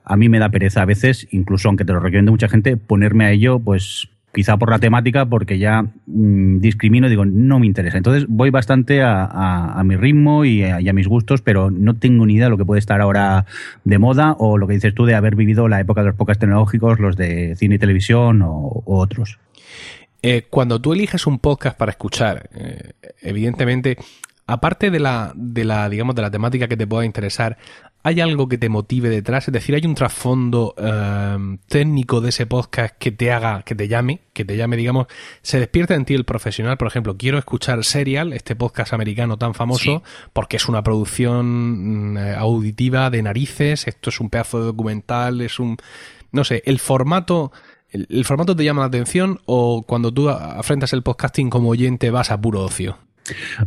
A 0.04 0.16
mí 0.16 0.28
me 0.28 0.38
da 0.38 0.48
pereza 0.48 0.82
a 0.82 0.86
veces, 0.86 1.26
incluso 1.30 1.68
aunque 1.68 1.84
te 1.84 1.92
lo 1.92 2.00
recomiendo 2.00 2.32
mucha 2.32 2.48
gente, 2.48 2.76
ponerme 2.76 3.26
a 3.26 3.30
ello 3.32 3.58
pues 3.58 4.08
quizá 4.38 4.56
por 4.56 4.70
la 4.70 4.78
temática, 4.78 5.26
porque 5.26 5.58
ya 5.58 5.82
mm, 6.06 6.60
discrimino 6.60 7.08
digo, 7.08 7.24
no 7.24 7.58
me 7.58 7.66
interesa. 7.66 7.96
Entonces 7.96 8.24
voy 8.28 8.50
bastante 8.50 9.02
a, 9.02 9.82
mi 9.84 9.96
ritmo 9.96 10.44
y 10.44 10.62
a, 10.62 10.92
mis 10.92 11.08
gustos, 11.08 11.42
pero 11.42 11.72
no 11.72 11.96
tengo 11.96 12.24
ni 12.24 12.34
idea 12.34 12.44
de 12.44 12.50
lo 12.50 12.56
que 12.56 12.64
puede 12.64 12.78
estar 12.78 13.00
ahora 13.00 13.46
de 13.82 13.98
moda 13.98 14.36
o 14.38 14.56
lo 14.56 14.68
que 14.68 14.74
dices 14.74 14.94
tú 14.94 15.06
de 15.06 15.16
haber 15.16 15.34
vivido 15.34 15.66
la 15.66 15.80
época 15.80 16.02
de 16.02 16.06
los 16.06 16.14
podcasts 16.14 16.38
tecnológicos, 16.38 17.00
los 17.00 17.16
de 17.16 17.56
cine 17.56 17.74
y 17.74 17.78
televisión 17.80 18.40
o, 18.42 18.84
otros. 18.86 19.40
Eh, 20.22 20.46
cuando 20.48 20.80
tú 20.80 20.92
eliges 20.92 21.26
un 21.26 21.40
podcast 21.40 21.76
para 21.76 21.90
escuchar, 21.90 22.48
eh, 22.54 22.92
evidentemente, 23.22 23.96
aparte 24.46 24.92
de 24.92 25.00
la, 25.00 25.32
de 25.34 25.64
la, 25.64 25.88
digamos, 25.88 26.14
de 26.14 26.22
la 26.22 26.30
temática 26.30 26.68
que 26.68 26.76
te 26.76 26.86
pueda 26.86 27.04
interesar, 27.04 27.58
¿Hay 28.04 28.20
algo 28.20 28.48
que 28.48 28.58
te 28.58 28.68
motive 28.68 29.08
detrás? 29.08 29.48
Es 29.48 29.52
decir, 29.52 29.74
¿hay 29.74 29.84
un 29.84 29.94
trasfondo 29.94 30.74
em, 30.78 31.58
técnico 31.68 32.20
de 32.20 32.28
ese 32.28 32.46
podcast 32.46 32.94
que 32.96 33.10
te 33.10 33.32
haga, 33.32 33.62
que 33.62 33.74
te 33.74 33.88
llame, 33.88 34.20
que 34.32 34.44
te 34.44 34.56
llame, 34.56 34.76
digamos, 34.76 35.08
se 35.42 35.58
despierta 35.58 35.94
en 35.94 36.04
ti 36.04 36.14
el 36.14 36.24
profesional? 36.24 36.78
Por 36.78 36.86
ejemplo, 36.86 37.16
quiero 37.16 37.38
escuchar 37.38 37.82
Serial, 37.84 38.32
este 38.32 38.54
podcast 38.54 38.92
americano 38.92 39.36
tan 39.36 39.52
famoso, 39.52 40.04
porque 40.32 40.58
es 40.58 40.68
una 40.68 40.82
producción 40.82 42.12
mm, 42.12 42.18
auditiva 42.38 43.10
de 43.10 43.22
narices, 43.22 43.88
esto 43.88 44.10
es 44.10 44.20
un 44.20 44.30
pedazo 44.30 44.60
de 44.60 44.66
documental, 44.66 45.40
es 45.40 45.58
un... 45.58 45.76
No 46.30 46.44
sé, 46.44 46.62
el 46.66 46.78
formato... 46.78 47.52
¿El, 47.90 48.24
formato 48.26 48.54
te 48.54 48.64
llama 48.64 48.82
la 48.82 48.88
atención 48.88 49.40
o 49.46 49.82
cuando 49.86 50.12
tú 50.12 50.28
afrentas 50.28 50.92
el 50.92 51.02
podcasting 51.02 51.48
como 51.48 51.70
oyente 51.70 52.10
vas 52.10 52.30
a 52.30 52.38
puro 52.38 52.60
ocio? 52.60 52.98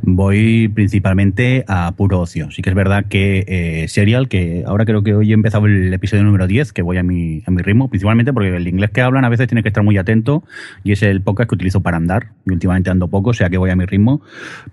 Voy 0.02 0.68
principalmente 0.70 1.64
a 1.68 1.92
puro 1.94 2.20
ocio. 2.22 2.52
Sí 2.52 2.62
que 2.62 2.70
es 2.70 2.76
verdad 2.76 3.06
que 3.06 3.46
eh, 3.48 3.88
Serial, 3.88 4.28
que 4.28 4.64
ahora 4.66 4.86
creo 4.86 5.04
que 5.04 5.14
hoy 5.14 5.32
he 5.32 5.34
empezado 5.34 5.66
el 5.66 5.94
episodio 5.94 6.24
número 6.24 6.48
10, 6.48 6.74
que 6.74 6.82
voy 6.82 6.98
a 6.98 7.04
mi, 7.04 7.44
a 7.46 7.52
mi 7.52 7.62
ritmo, 7.62 7.90
principalmente 7.90 8.34
porque 8.34 8.56
el 8.56 8.68
inglés 8.68 8.92
que 8.92 9.02
hablan 9.02 9.26
a 9.26 9.30
veces 9.30 9.48
tiene 9.48 9.64
que 9.64 9.70
estar 9.70 9.84
muy 9.84 9.98
atento 9.98 10.44
y 10.84 10.92
es 10.92 11.04
el 11.04 11.22
podcast 11.22 11.50
que 11.50 11.56
utilizo 11.56 11.82
para 11.82 11.98
andar. 11.98 12.30
Y 12.46 12.52
últimamente 12.52 12.90
ando 12.90 13.08
poco, 13.08 13.32
o 13.32 13.34
sea 13.34 13.50
que 13.50 13.58
voy 13.58 13.70
a 13.70 13.76
mi 13.76 13.86
ritmo. 13.86 14.22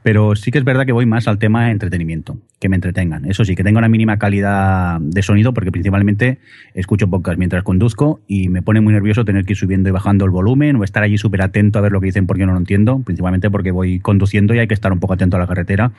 Pero 0.02 0.37
sí 0.37 0.50
que 0.50 0.59
es 0.59 0.64
verdad 0.64 0.87
que 0.87 0.92
voy 0.92 1.07
más 1.07 1.28
al 1.28 1.38
tema 1.38 1.66
de 1.66 1.73
entretenimiento, 1.73 2.38
que 2.59 2.68
me 2.68 2.76
entretengan. 2.76 3.25
Eso 3.25 3.45
sí, 3.45 3.54
que 3.54 3.64
tenga 3.64 3.78
una 3.78 3.88
mínima 3.88 4.18
calidad 4.18 5.00
de 5.00 5.23
sonido, 5.23 5.52
porque 5.52 5.73
principalmente 5.73 6.38
escucho 6.75 7.09
podcast 7.09 7.38
mientras 7.38 7.62
conduzco 7.62 8.21
y 8.26 8.49
me 8.49 8.62
pone 8.62 8.80
muy 8.80 8.92
nervioso 8.92 9.25
tener 9.25 9.45
que 9.45 9.52
ir 9.52 9.57
subiendo 9.57 9.88
y 9.88 9.92
bajando 9.92 10.25
el 10.25 10.30
volumen 10.30 10.76
o 10.76 10.85
estar 10.85 11.02
allí 11.02 11.18
súper 11.18 11.42
atento 11.42 11.78
a 11.78 11.83
ver 11.83 11.92
lo 11.92 12.00
que 12.00 12.07
dicen 12.07 12.26
porque 12.26 12.47
no 12.47 12.52
lo 12.52 12.59
entiendo, 12.59 13.00
principalmente 13.00 13.50
porque 13.50 13.71
voy 13.71 14.00
conduciendo 14.00 14.54
y 14.54 14.59
hay 14.59 14.68
que 14.68 14.75
estar 14.78 14.92
un 14.92 15.00
poco 15.00 15.14
atento 15.14 15.37
a 15.37 15.40
la 15.40 15.47
carretera. 15.47 15.92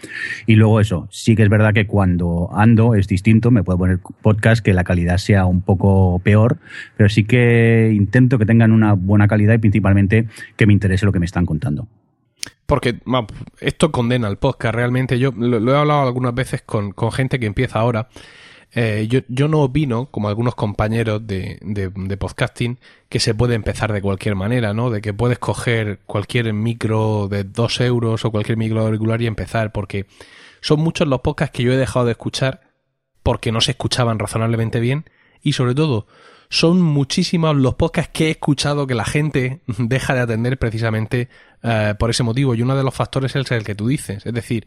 Y 0.45 0.55
luego 0.55 0.79
eso, 0.79 1.07
sí 1.11 1.35
que 1.35 1.43
es 1.43 1.49
verdad 1.49 1.73
que 1.73 1.87
cuando 1.87 2.49
ando 2.53 2.95
es 2.95 3.07
distinto, 3.07 3.51
me 3.51 3.63
puedo 3.63 3.77
poner 3.77 3.99
podcast 3.99 4.63
que 4.63 4.73
la 4.73 4.83
calidad 4.83 5.17
sea 5.17 5.45
un 5.45 5.61
poco 5.61 6.19
peor, 6.19 6.57
pero 6.97 7.09
sí 7.09 7.23
que 7.23 7.91
intento 7.93 8.37
que 8.37 8.45
tengan 8.45 8.71
una 8.71 8.93
buena 8.93 9.27
calidad 9.27 9.53
y 9.53 9.59
principalmente 9.59 10.27
que 10.55 10.65
me 10.65 10.73
interese 10.73 11.05
lo 11.05 11.11
que 11.11 11.19
me 11.19 11.25
están 11.25 11.45
contando. 11.45 11.87
Porque 12.65 12.99
esto 13.59 13.91
condena 13.91 14.27
el 14.27 14.37
podcast 14.37 14.75
realmente. 14.75 15.17
Yo 15.17 15.31
lo, 15.35 15.73
he 15.73 15.77
hablado 15.77 16.01
algunas 16.01 16.35
veces 16.35 16.61
con, 16.61 16.91
con 16.91 17.11
gente 17.11 17.39
que 17.39 17.47
empieza 17.47 17.79
ahora 17.79 18.09
eh, 18.73 19.07
yo, 19.09 19.21
yo, 19.27 19.47
no 19.47 19.61
opino, 19.61 20.07
como 20.07 20.29
algunos 20.29 20.53
compañeros 20.55 21.25
de, 21.25 21.57
de, 21.61 22.17
podcasting, 22.17 22.79
que 23.09 23.19
se 23.19 23.33
puede 23.33 23.55
empezar 23.55 23.91
de 23.91 24.01
cualquier 24.01 24.35
manera, 24.35 24.73
¿no? 24.73 24.89
De 24.91 25.01
que 25.01 25.13
puedes 25.13 25.39
coger 25.39 25.99
cualquier 26.05 26.53
micro 26.53 27.27
de 27.29 27.43
2 27.43 27.81
euros 27.81 28.25
o 28.25 28.31
cualquier 28.31 28.57
micro 28.57 28.81
auricular 28.81 29.21
y 29.21 29.27
empezar, 29.27 29.71
porque 29.71 30.05
son 30.61 30.81
muchos 30.81 31.07
los 31.07 31.21
podcasts 31.21 31.55
que 31.55 31.63
yo 31.63 31.73
he 31.73 31.77
dejado 31.77 32.05
de 32.05 32.11
escuchar 32.11 32.61
porque 33.23 33.51
no 33.51 33.61
se 33.61 33.71
escuchaban 33.71 34.19
razonablemente 34.19 34.79
bien 34.79 35.05
y 35.41 35.53
sobre 35.53 35.75
todo 35.75 36.07
son 36.49 36.81
muchísimos 36.81 37.55
los 37.55 37.75
podcasts 37.75 38.11
que 38.11 38.27
he 38.27 38.31
escuchado 38.31 38.87
que 38.87 38.95
la 38.95 39.05
gente 39.05 39.61
deja 39.77 40.15
de 40.15 40.21
atender 40.21 40.57
precisamente 40.57 41.29
eh, 41.61 41.93
por 41.97 42.09
ese 42.09 42.23
motivo. 42.23 42.55
Y 42.55 42.61
uno 42.61 42.75
de 42.75 42.83
los 42.83 42.93
factores 42.93 43.35
es 43.35 43.51
el 43.51 43.63
que 43.63 43.75
tú 43.75 43.87
dices. 43.87 44.25
Es 44.25 44.33
decir, 44.33 44.65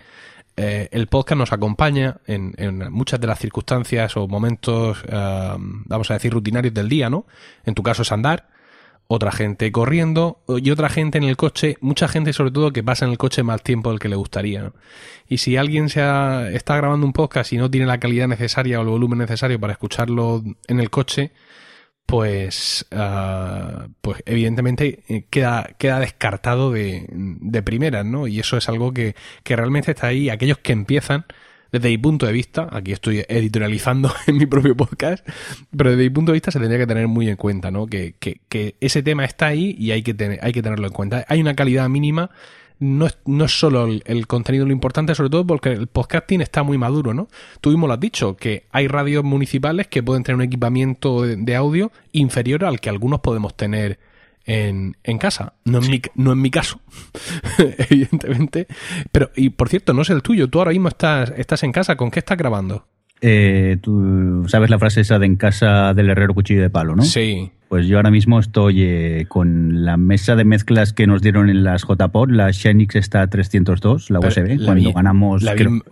eh, 0.56 0.88
el 0.92 1.06
podcast 1.06 1.38
nos 1.38 1.52
acompaña 1.52 2.18
en, 2.26 2.54
muchas 2.90 3.20
de 3.20 3.26
las 3.26 3.38
circunstancias 3.38 4.16
o 4.16 4.28
momentos, 4.28 5.02
vamos 5.08 6.10
a 6.10 6.14
decir, 6.14 6.32
rutinarios 6.32 6.74
del 6.74 6.88
día, 6.88 7.10
¿no? 7.10 7.26
En 7.64 7.74
tu 7.74 7.82
caso 7.82 8.02
es 8.02 8.12
andar, 8.12 8.48
otra 9.06 9.32
gente 9.32 9.70
corriendo 9.72 10.42
y 10.48 10.70
otra 10.70 10.88
gente 10.88 11.18
en 11.18 11.24
el 11.24 11.36
coche, 11.36 11.76
mucha 11.80 12.08
gente 12.08 12.32
sobre 12.32 12.50
todo 12.50 12.72
que 12.72 12.82
pasa 12.82 13.04
en 13.04 13.10
el 13.10 13.18
coche 13.18 13.42
más 13.42 13.62
tiempo 13.62 13.90
del 13.90 13.98
que 13.98 14.08
le 14.08 14.16
gustaría. 14.16 14.72
Y 15.28 15.38
si 15.38 15.56
alguien 15.56 15.88
se 15.88 16.00
está 16.54 16.76
grabando 16.76 17.06
un 17.06 17.12
podcast 17.12 17.52
y 17.52 17.58
no 17.58 17.70
tiene 17.70 17.86
la 17.86 17.98
calidad 17.98 18.28
necesaria 18.28 18.78
o 18.78 18.82
el 18.82 18.88
volumen 18.88 19.18
necesario 19.18 19.60
para 19.60 19.74
escucharlo 19.74 20.42
en 20.66 20.80
el 20.80 20.90
coche, 20.90 21.32
pues, 22.06 22.86
uh, 22.92 23.88
pues 24.00 24.22
evidentemente 24.26 25.02
eh, 25.08 25.26
queda, 25.30 25.70
queda 25.78 25.98
descartado 26.00 26.70
de, 26.70 27.06
de 27.10 27.62
primeras, 27.62 28.04
¿no? 28.04 28.26
Y 28.26 28.38
eso 28.40 28.56
es 28.56 28.68
algo 28.68 28.92
que, 28.92 29.14
que 29.42 29.56
realmente 29.56 29.92
está 29.92 30.08
ahí. 30.08 30.28
Aquellos 30.28 30.58
que 30.58 30.72
empiezan, 30.72 31.24
desde 31.72 31.88
mi 31.88 31.96
punto 31.96 32.26
de 32.26 32.32
vista, 32.32 32.68
aquí 32.70 32.92
estoy 32.92 33.24
editorializando 33.26 34.12
en 34.26 34.36
mi 34.36 34.46
propio 34.46 34.76
podcast, 34.76 35.26
pero 35.74 35.90
desde 35.90 36.02
mi 36.02 36.10
punto 36.10 36.32
de 36.32 36.36
vista 36.36 36.50
se 36.50 36.58
tendría 36.58 36.78
que 36.78 36.86
tener 36.86 37.08
muy 37.08 37.28
en 37.30 37.36
cuenta, 37.36 37.70
¿no? 37.70 37.86
Que, 37.86 38.14
que, 38.18 38.42
que 38.48 38.76
ese 38.80 39.02
tema 39.02 39.24
está 39.24 39.46
ahí 39.46 39.74
y 39.78 39.92
hay 39.92 40.02
que, 40.02 40.12
tener, 40.12 40.38
hay 40.42 40.52
que 40.52 40.62
tenerlo 40.62 40.86
en 40.86 40.92
cuenta. 40.92 41.24
Hay 41.28 41.40
una 41.40 41.54
calidad 41.54 41.88
mínima 41.88 42.30
no 42.82 43.06
es, 43.06 43.16
no 43.26 43.44
es 43.44 43.56
solo 43.56 43.86
el, 43.86 44.26
contenido 44.26 44.66
lo 44.66 44.72
importante, 44.72 45.14
sobre 45.14 45.30
todo 45.30 45.46
porque 45.46 45.70
el 45.70 45.86
podcasting 45.86 46.40
está 46.40 46.64
muy 46.64 46.78
maduro, 46.78 47.14
¿no? 47.14 47.28
Tú 47.60 47.70
mismo 47.70 47.86
lo 47.86 47.92
has 47.92 48.00
dicho, 48.00 48.36
que 48.36 48.64
hay 48.72 48.88
radios 48.88 49.22
municipales 49.22 49.86
que 49.86 50.02
pueden 50.02 50.24
tener 50.24 50.34
un 50.34 50.42
equipamiento 50.42 51.22
de, 51.22 51.56
audio 51.56 51.92
inferior 52.10 52.64
al 52.64 52.80
que 52.80 52.88
algunos 52.88 53.20
podemos 53.20 53.56
tener 53.56 54.00
en, 54.46 54.96
en 55.04 55.18
casa. 55.18 55.52
No 55.64 55.78
en, 55.78 55.90
mi, 55.90 56.02
no 56.16 56.32
en 56.32 56.40
mi 56.40 56.50
caso, 56.50 56.80
evidentemente. 57.58 58.66
Pero, 59.12 59.30
y 59.36 59.50
por 59.50 59.68
cierto, 59.68 59.92
no 59.92 60.02
es 60.02 60.10
el 60.10 60.22
tuyo. 60.22 60.48
Tú 60.48 60.58
ahora 60.58 60.72
mismo 60.72 60.88
estás, 60.88 61.32
estás 61.36 61.62
en 61.62 61.70
casa. 61.70 61.96
¿Con 61.96 62.10
qué 62.10 62.18
estás 62.18 62.36
grabando? 62.36 62.84
Eh, 63.24 63.76
tú 63.80 64.44
sabes 64.48 64.68
la 64.68 64.80
frase 64.80 65.00
esa 65.00 65.20
de 65.20 65.26
en 65.26 65.36
casa 65.36 65.94
del 65.94 66.10
herrero 66.10 66.34
cuchillo 66.34 66.60
de 66.60 66.70
palo, 66.70 66.96
¿no? 66.96 67.04
Sí. 67.04 67.52
Pues 67.68 67.86
yo 67.86 67.96
ahora 67.96 68.10
mismo 68.10 68.40
estoy 68.40 68.82
eh, 68.82 69.26
con 69.28 69.84
la 69.84 69.96
mesa 69.96 70.34
de 70.34 70.44
mezclas 70.44 70.92
que 70.92 71.06
nos 71.06 71.22
dieron 71.22 71.48
en 71.48 71.64
las 71.64 71.84
JPod, 71.86 72.30
la 72.30 72.52
Xenix 72.52 72.96
está 72.96 73.26
302, 73.28 74.10
la 74.10 74.18
USB, 74.18 74.62
cuando 74.62 74.92
ganamos 74.92 75.42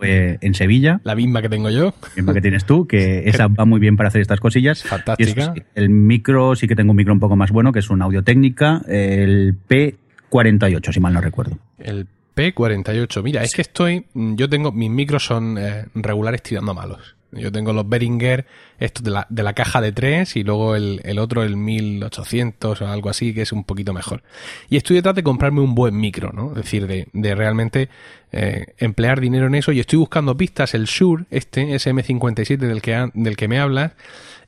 en 0.01 0.53
Sevilla. 0.53 0.99
La 1.05 1.15
misma 1.15 1.41
que 1.41 1.49
tengo 1.49 1.71
yo. 1.71 1.95
La 2.01 2.09
misma 2.17 2.33
que 2.33 2.41
tienes 2.41 2.65
tú, 2.65 2.85
que 2.85 3.23
esa 3.29 3.47
va 3.47 3.65
muy 3.65 3.79
bien 3.79 3.97
para 3.97 4.09
hacer 4.09 4.21
estas 4.21 4.39
cosillas. 4.39 4.83
Fantástica. 4.83 5.55
el 5.73 5.89
micro, 5.89 6.55
sí 6.55 6.67
que 6.67 6.75
tengo 6.75 6.91
un 6.91 6.97
micro 6.97 7.13
un 7.13 7.19
poco 7.19 7.35
más 7.35 7.51
bueno, 7.51 7.71
que 7.71 7.79
es 7.79 7.89
un 7.89 8.01
Audio 8.01 8.23
Técnica, 8.23 8.83
el 8.87 9.55
P48, 9.67 10.93
si 10.93 10.99
mal 10.99 11.13
no 11.13 11.21
recuerdo. 11.21 11.57
El 11.79 12.05
P48. 12.35 13.23
Mira, 13.23 13.43
es 13.43 13.53
que 13.53 13.61
estoy. 13.61 14.05
Yo 14.13 14.49
tengo. 14.49 14.71
Mis 14.71 14.89
micros 14.89 15.25
son 15.25 15.57
eh, 15.57 15.85
regulares 15.95 16.41
tirando 16.43 16.73
malos. 16.73 17.15
Yo 17.31 17.51
tengo 17.51 17.71
los 17.73 17.87
Behringer, 17.87 18.45
estos 18.79 19.03
de 19.03 19.11
la, 19.11 19.27
de 19.29 19.43
la 19.43 19.53
caja 19.53 19.79
de 19.79 19.91
tres 19.91 20.35
y 20.35 20.43
luego 20.43 20.75
el, 20.75 21.01
el, 21.03 21.19
otro, 21.19 21.43
el 21.43 21.55
1800 21.55 22.81
o 22.81 22.87
algo 22.87 23.09
así, 23.09 23.33
que 23.33 23.43
es 23.43 23.51
un 23.51 23.63
poquito 23.63 23.93
mejor. 23.93 24.23
Y 24.69 24.77
estoy 24.77 24.97
detrás 24.97 25.15
de 25.15 25.23
comprarme 25.23 25.61
un 25.61 25.73
buen 25.73 25.97
micro, 25.97 26.31
¿no? 26.33 26.49
Es 26.49 26.55
decir, 26.55 26.87
de, 26.87 27.07
de 27.13 27.35
realmente 27.35 27.89
eh, 28.33 28.73
emplear 28.77 29.19
dinero 29.19 29.47
en 29.47 29.55
eso 29.55 29.71
y 29.71 29.79
estoy 29.79 29.99
buscando 29.99 30.35
pistas. 30.35 30.73
El 30.73 30.85
Shure, 30.85 31.25
este 31.31 31.63
SM57 31.75 32.57
del 32.57 32.81
que, 32.81 33.09
del 33.13 33.35
que 33.35 33.47
me 33.47 33.59
hablas, 33.59 33.93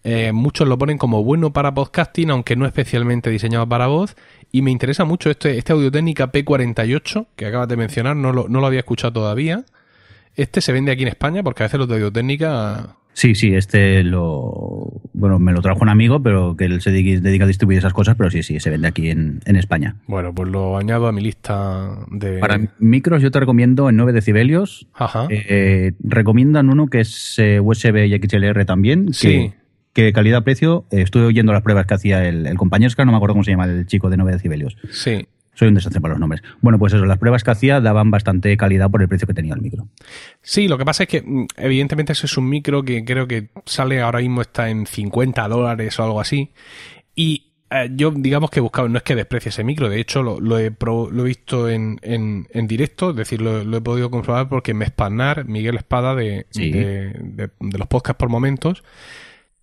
eh, 0.04 0.32
muchos 0.34 0.68
lo 0.68 0.78
ponen 0.78 0.98
como 0.98 1.24
bueno 1.24 1.54
para 1.54 1.74
podcasting, 1.74 2.32
aunque 2.32 2.56
no 2.56 2.66
especialmente 2.66 3.30
diseñado 3.30 3.68
para 3.68 3.88
voz. 3.88 4.16
Y 4.52 4.62
me 4.62 4.72
interesa 4.72 5.06
mucho 5.06 5.30
este, 5.30 5.58
este 5.58 5.74
Audio 5.74 5.92
Técnica 5.92 6.32
P48 6.32 7.28
que 7.36 7.46
acabas 7.46 7.68
de 7.68 7.78
mencionar, 7.78 8.16
no 8.16 8.34
lo, 8.34 8.48
no 8.48 8.60
lo 8.60 8.68
había 8.68 8.80
escuchado 8.80 9.14
todavía. 9.14 9.66
¿Este 10.36 10.62
se 10.62 10.72
vende 10.72 10.92
aquí 10.92 11.04
en 11.04 11.10
España? 11.10 11.44
Porque 11.44 11.64
a 11.64 11.66
veces 11.66 11.80
los 11.80 11.88
de 11.88 11.96
audiotécnica... 11.96 12.96
Sí, 13.14 13.36
sí, 13.36 13.54
este 13.54 14.04
lo... 14.04 15.02
Bueno, 15.14 15.38
me 15.38 15.52
lo 15.52 15.62
trajo 15.62 15.82
un 15.82 15.90
amigo, 15.90 16.24
pero 16.24 16.58
que 16.58 16.66
él 16.66 16.82
se 16.82 16.92
dedica 16.92 17.44
a 17.44 17.48
distribuir 17.48 17.78
esas 17.78 17.94
cosas, 17.94 18.16
pero 18.16 18.32
sí, 18.32 18.42
sí, 18.42 18.60
se 18.60 18.72
vende 18.72 18.88
aquí 18.88 19.12
en, 19.12 19.42
España. 19.46 19.98
Bueno, 20.08 20.34
pues 20.34 20.50
lo 20.50 20.78
añado 20.78 21.08
a 21.08 21.12
mi 21.12 21.22
lista 21.22 21.96
de... 22.10 22.40
Para 22.40 22.60
micros 22.80 23.22
yo 23.22 23.30
te 23.30 23.40
recomiendo 23.40 23.88
en 23.90 23.98
9 23.98 24.14
decibelios. 24.14 24.88
Ajá. 24.96 25.28
Eh, 25.30 25.94
recomiendan 26.00 26.70
uno 26.70 26.88
que 26.88 27.02
es 27.02 27.38
eh, 27.38 27.60
USB 27.60 28.08
y 28.08 28.18
XLR 28.18 28.66
también. 28.66 29.14
Sí. 29.14 29.54
Que, 29.94 30.12
calidad-precio, 30.12 30.86
eh, 30.90 31.04
estuve 31.04 31.26
oyendo 31.26 31.54
las 31.54 31.62
pruebas 31.62 31.86
que 31.86 31.94
hacía 31.94 32.28
el, 32.28 32.48
el 32.48 32.58
compañero, 32.58 32.88
es 32.88 32.96
que 32.96 33.06
no 33.06 33.12
me 33.12 33.18
acuerdo 33.18 33.36
cómo 33.36 33.44
se 33.44 33.52
llama 33.52 33.66
el 33.66 33.86
chico 33.86 34.10
de 34.10 34.18
9 34.18 34.32
decibelios. 34.32 34.76
Sí. 34.90 35.28
Soy 35.56 35.68
un 35.68 35.76
desastre 35.76 36.02
para 36.02 36.14
los 36.14 36.20
nombres. 36.20 36.42
Bueno, 36.62 36.80
pues 36.80 36.94
eso, 36.94 37.06
las 37.06 37.18
pruebas 37.20 37.44
que 37.44 37.52
hacía 37.52 37.80
daban 37.80 38.10
bastante 38.10 38.56
calidad 38.58 38.90
por 38.90 39.02
el 39.02 39.08
precio 39.08 39.28
que 39.28 39.34
tenía 39.34 39.54
el 39.54 39.62
micro. 39.62 39.88
Sí, 40.42 40.68
lo 40.68 40.78
que 40.78 40.86
pasa 40.86 41.04
es 41.04 41.10
que, 41.10 41.22
mm, 41.22 41.48
evidentemente, 41.58 42.14
ese 42.14 42.26
es 42.26 42.38
un 42.38 42.50
micro 42.50 42.84
que 42.84 43.06
creo 43.06 43.28
que 43.28 43.50
sale 43.66 44.02
ahora 44.02 44.20
mismo, 44.20 44.42
está 44.42 44.70
en 44.70 44.86
50 44.86 45.48
dólares 45.48 46.00
o 46.00 46.04
algo 46.04 46.20
así. 46.20 46.52
Y 47.16 47.54
eh, 47.74 47.90
yo, 47.96 48.12
digamos 48.12 48.52
que 48.52 48.60
he 48.60 48.62
buscado, 48.62 48.88
no 48.88 48.98
es 48.98 49.04
que 49.04 49.16
desprecie 49.16 49.50
ese 49.50 49.64
micro, 49.64 49.90
de 49.90 50.00
hecho, 50.00 50.22
lo, 50.22 50.60
he, 50.60 50.72
lo 50.80 51.22
he 51.22 51.28
visto 51.28 51.70
en, 51.70 52.00
en, 52.04 52.48
en, 52.52 52.68
directo, 52.68 53.12
es 53.12 53.16
decir, 53.16 53.42
lo, 53.42 53.62
he 53.62 53.82
podido 53.82 54.12
comprobar 54.12 54.48
porque 54.48 54.76
me 54.76 54.86
espanar 54.86 55.46
Miguel 55.46 55.78
Espada 55.78 56.14
de, 56.14 56.46
de, 56.54 57.50
los 57.60 57.88
podcasts 57.88 58.20
por 58.20 58.30
momentos. 58.30 58.84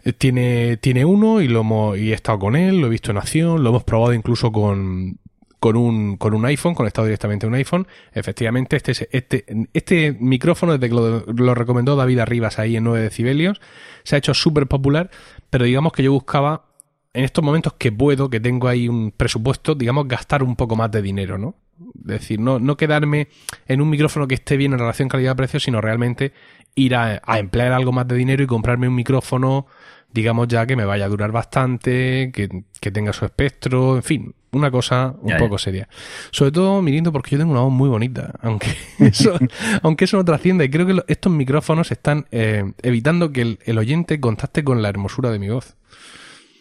Eh, 0.03 0.13
tiene, 0.13 0.77
tiene 0.79 1.05
uno 1.05 1.41
y 1.41 1.47
lo 1.47 1.61
hemos, 1.61 1.99
y 1.99 2.11
he 2.11 2.15
estado 2.15 2.41
con 2.41 2.57
él, 2.57 2.81
lo 2.81 2.89
he 2.89 2.91
visto 2.91 3.13
en 3.13 3.19
acción, 3.19 3.63
lo 3.63 3.69
hemos 3.69 3.85
probado 3.85 4.13
incluso 4.13 4.51
con, 4.51 5.20
con 5.61 5.76
un, 5.76 6.17
con 6.17 6.35
un 6.35 6.45
iPhone, 6.47 6.75
conectado 6.75 7.07
directamente 7.07 7.47
a 7.47 7.49
un 7.49 7.55
iPhone. 7.55 7.87
Efectivamente, 8.12 8.76
este, 8.76 9.09
este, 9.12 9.45
este 9.75 10.17
micrófono, 10.19 10.76
desde 10.76 10.88
que 10.88 10.95
lo, 10.95 11.55
recomendó 11.55 11.95
David 11.95 12.19
Arribas 12.19 12.59
ahí 12.59 12.76
en 12.76 12.85
9 12.85 13.02
decibelios, 13.02 13.61
se 14.02 14.17
ha 14.17 14.19
hecho 14.19 14.35
súper 14.35 14.67
popular, 14.67 15.11
pero 15.50 15.67
digamos 15.67 15.93
que 15.93 16.02
yo 16.02 16.12
buscaba 16.12 16.64
en 17.12 17.25
estos 17.25 17.45
momentos 17.45 17.75
que 17.75 17.93
puedo, 17.93 18.31
que 18.31 18.40
tengo 18.40 18.69
ahí 18.69 18.88
un 18.88 19.12
presupuesto, 19.12 19.75
digamos, 19.75 20.09
gastar 20.09 20.43
un 20.43 20.57
poco 20.57 20.76
más 20.76 20.90
de 20.90 21.02
dinero, 21.02 21.37
¿no? 21.38 21.55
Es 21.81 22.21
decir, 22.21 22.41
no, 22.41 22.59
no 22.59 22.77
quedarme 22.77 23.29
en 23.67 23.81
un 23.81 23.91
micrófono 23.91 24.29
que 24.29 24.35
esté 24.35 24.57
bien 24.57 24.73
en 24.73 24.79
relación 24.79 25.09
calidad-precio, 25.09 25.61
sino 25.61 25.81
realmente 25.81 26.33
ir 26.75 26.95
a, 26.95 27.21
a 27.25 27.39
emplear 27.39 27.73
algo 27.73 27.93
más 27.93 28.07
de 28.07 28.17
dinero 28.17 28.43
y 28.43 28.47
comprarme 28.47 28.89
un 28.89 28.95
micrófono 28.95 29.67
digamos 30.13 30.49
ya 30.49 30.67
que 30.67 30.77
me 30.77 30.85
vaya 30.85 31.05
a 31.05 31.09
durar 31.09 31.33
bastante, 31.33 32.31
que, 32.33 32.65
que 32.81 32.91
tenga 32.91 33.13
su 33.13 33.25
espectro, 33.25 33.97
en 33.97 34.03
fin, 34.03 34.35
una 34.53 34.71
cosa 34.71 35.15
un 35.21 35.37
poco 35.39 35.59
seria. 35.59 35.89
Sobre 36.31 36.53
todo, 36.53 36.83
mirando 36.83 37.13
porque 37.13 37.33
yo 37.33 37.39
tengo 37.39 37.53
una 37.53 37.63
voz 37.63 37.73
muy 37.73 37.89
bonita, 37.89 38.35
aunque 38.43 38.75
eso, 38.99 39.39
aunque 39.83 40.05
eso 40.05 40.17
no 40.17 40.25
trasciende. 40.25 40.71
Creo 40.71 40.87
que 40.87 41.03
estos 41.07 41.33
micrófonos 41.33 41.91
están 41.93 42.27
eh, 42.31 42.73
evitando 42.83 43.33
que 43.33 43.59
el, 43.65 43.79
oyente 43.79 44.21
contacte 44.21 44.65
con 44.65 44.83
la 44.83 44.89
hermosura 44.89 45.31
de 45.31 45.39
mi 45.39 45.49
voz. 45.49 45.77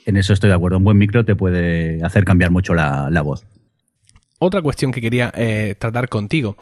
En 0.06 0.18
eso 0.18 0.34
estoy 0.34 0.50
de 0.50 0.56
acuerdo. 0.56 0.78
Un 0.78 0.84
buen 0.84 0.98
micro 0.98 1.26
te 1.26 1.36
puede 1.36 2.04
hacer 2.04 2.26
cambiar 2.26 2.52
mucho 2.52 2.74
la, 2.74 3.22
voz. 3.24 3.46
Otra 4.40 4.62
cuestión 4.62 4.92
que 4.92 5.02
quería 5.02 5.32
eh, 5.36 5.76
tratar 5.78 6.10
contigo. 6.10 6.58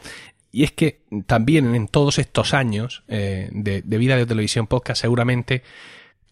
Y 0.50 0.64
es 0.64 0.72
que 0.72 1.02
también 1.26 1.74
en 1.74 1.88
todos 1.88 2.18
estos 2.18 2.54
años 2.54 3.04
eh, 3.08 3.48
de, 3.52 3.82
vida 3.98 4.16
de 4.16 4.26
televisión 4.26 4.66
podcast, 4.66 5.00
seguramente 5.00 5.62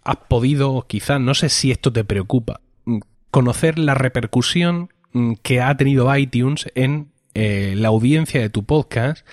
has 0.03 0.17
podido, 0.17 0.85
quizás, 0.89 1.21
no 1.21 1.35
sé 1.35 1.49
si 1.49 1.71
esto 1.71 1.93
te 1.93 2.05
preocupa, 2.05 2.61
mm, 2.85 2.99
conocer 3.31 3.79
la 3.79 3.95
repercusión 3.95 4.91
mm, 5.13 5.35
que 5.43 5.61
ha 5.61 5.77
tenido 5.77 6.15
iTunes 6.17 6.67
en 6.75 7.11
eh, 7.35 7.75
la 7.77 7.89
audiencia 7.89 8.41
de 8.41 8.49
tu 8.49 8.65
podcast 8.65 9.27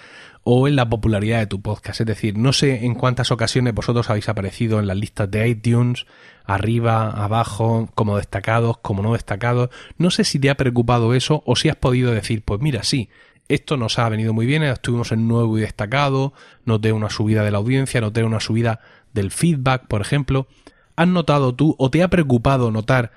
o 0.44 0.68
en 0.68 0.76
la 0.76 0.90
popularidad 0.90 1.40
de 1.40 1.48
tu 1.48 1.62
podcast. 1.62 2.02
Es 2.02 2.08
decir, 2.08 2.38
no 2.38 2.52
sé 2.52 2.86
en 2.86 2.96
cuántas 2.96 3.32
ocasiones 3.32 3.74
vosotros 3.74 4.10
habéis 4.10 4.28
aparecido 4.28 4.80
en 4.80 4.88
las 4.88 4.98
listas 4.98 5.32
de 5.32 5.48
iTunes, 5.48 6.06
arriba, 6.46 7.10
abajo, 7.10 7.90
como 7.96 8.18
destacados, 8.18 8.78
como 8.80 9.02
no 9.02 9.14
destacados. 9.14 9.70
No 9.98 10.12
sé 10.12 10.24
si 10.24 10.40
te 10.40 10.50
ha 10.50 10.58
preocupado 10.58 11.14
eso 11.14 11.44
o 11.46 11.56
si 11.56 11.70
has 11.70 11.76
podido 11.76 12.12
decir, 12.12 12.44
pues 12.44 12.62
mira, 12.62 12.84
sí, 12.84 13.10
esto 13.50 13.78
nos 13.78 14.00
ha 14.00 14.10
venido 14.10 14.34
muy 14.34 14.46
bien, 14.46 14.64
estuvimos 14.64 15.12
en 15.12 15.28
nuevo 15.28 15.58
y 15.58 15.62
destacado, 15.62 16.34
noté 16.66 16.92
una 16.94 17.10
subida 17.10 17.44
de 17.44 17.52
la 17.52 17.58
audiencia, 17.58 18.02
noté 18.02 18.24
una 18.24 18.40
subida 18.40 18.80
del 19.14 19.32
feedback, 19.32 19.88
por 19.88 20.02
ejemplo. 20.02 20.48
¿Has 20.96 21.08
notado 21.08 21.54
tú 21.56 21.76
o 21.80 21.90
te 21.90 22.04
ha 22.04 22.08
preocupado 22.08 22.72
notar 22.72 23.12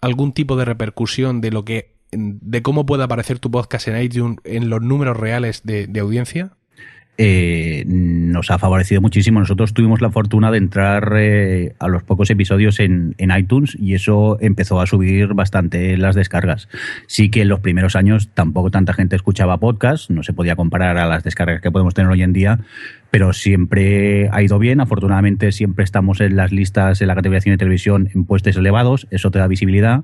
algún 0.00 0.32
tipo 0.32 0.56
de 0.56 0.64
repercusión 0.64 1.40
de 1.40 1.50
lo 1.50 1.64
que 1.64 1.92
de 2.12 2.62
cómo 2.62 2.84
puede 2.84 3.04
aparecer 3.04 3.38
tu 3.38 3.50
podcast 3.50 3.88
en 3.88 4.00
iTunes 4.02 4.38
en 4.44 4.68
los 4.68 4.82
números 4.82 5.16
reales 5.16 5.62
de, 5.64 5.88
audiencia? 5.98 6.52
Eh, 7.24 7.84
nos 7.86 8.50
ha 8.50 8.58
favorecido 8.58 9.00
muchísimo. 9.00 9.38
Nosotros 9.38 9.74
tuvimos 9.74 10.00
la 10.00 10.10
fortuna 10.10 10.50
de 10.50 10.58
entrar 10.58 11.12
eh, 11.16 11.72
a 11.78 11.86
los 11.86 12.02
pocos 12.02 12.28
episodios 12.30 12.80
en, 12.80 13.14
iTunes 13.16 13.76
y 13.78 13.94
eso 13.94 14.38
empezó 14.40 14.80
a 14.80 14.88
subir 14.88 15.32
bastante 15.32 15.96
las 15.96 16.16
descargas. 16.16 16.68
Sí 17.06 17.30
que 17.30 17.42
en 17.42 17.48
los 17.48 17.60
primeros 17.60 17.94
años 17.94 18.30
tampoco 18.34 18.72
tanta 18.72 18.92
gente 18.92 19.14
escuchaba 19.14 19.58
podcast, 19.58 20.10
no 20.10 20.24
se 20.24 20.32
podía 20.32 20.56
comparar 20.56 20.98
a 20.98 21.06
las 21.06 21.22
descargas 21.22 21.60
que 21.60 21.70
podemos 21.70 21.94
tener 21.94 22.10
hoy 22.10 22.24
en 22.24 22.32
día, 22.32 22.58
pero 23.12 23.32
siempre 23.32 24.28
ha 24.32 24.42
ido 24.42 24.58
bien. 24.58 24.80
Afortunadamente 24.80 25.52
siempre 25.52 25.84
estamos 25.84 26.20
en 26.20 26.34
las 26.34 26.50
listas 26.50 27.00
en 27.00 27.06
la 27.06 27.14
categoría 27.14 27.36
de 27.36 27.42
cine 27.42 27.58
televisión 27.58 28.08
en 28.12 28.24
puestos 28.24 28.56
elevados, 28.56 29.06
eso 29.10 29.30
te 29.30 29.38
da 29.38 29.46
visibilidad 29.46 30.02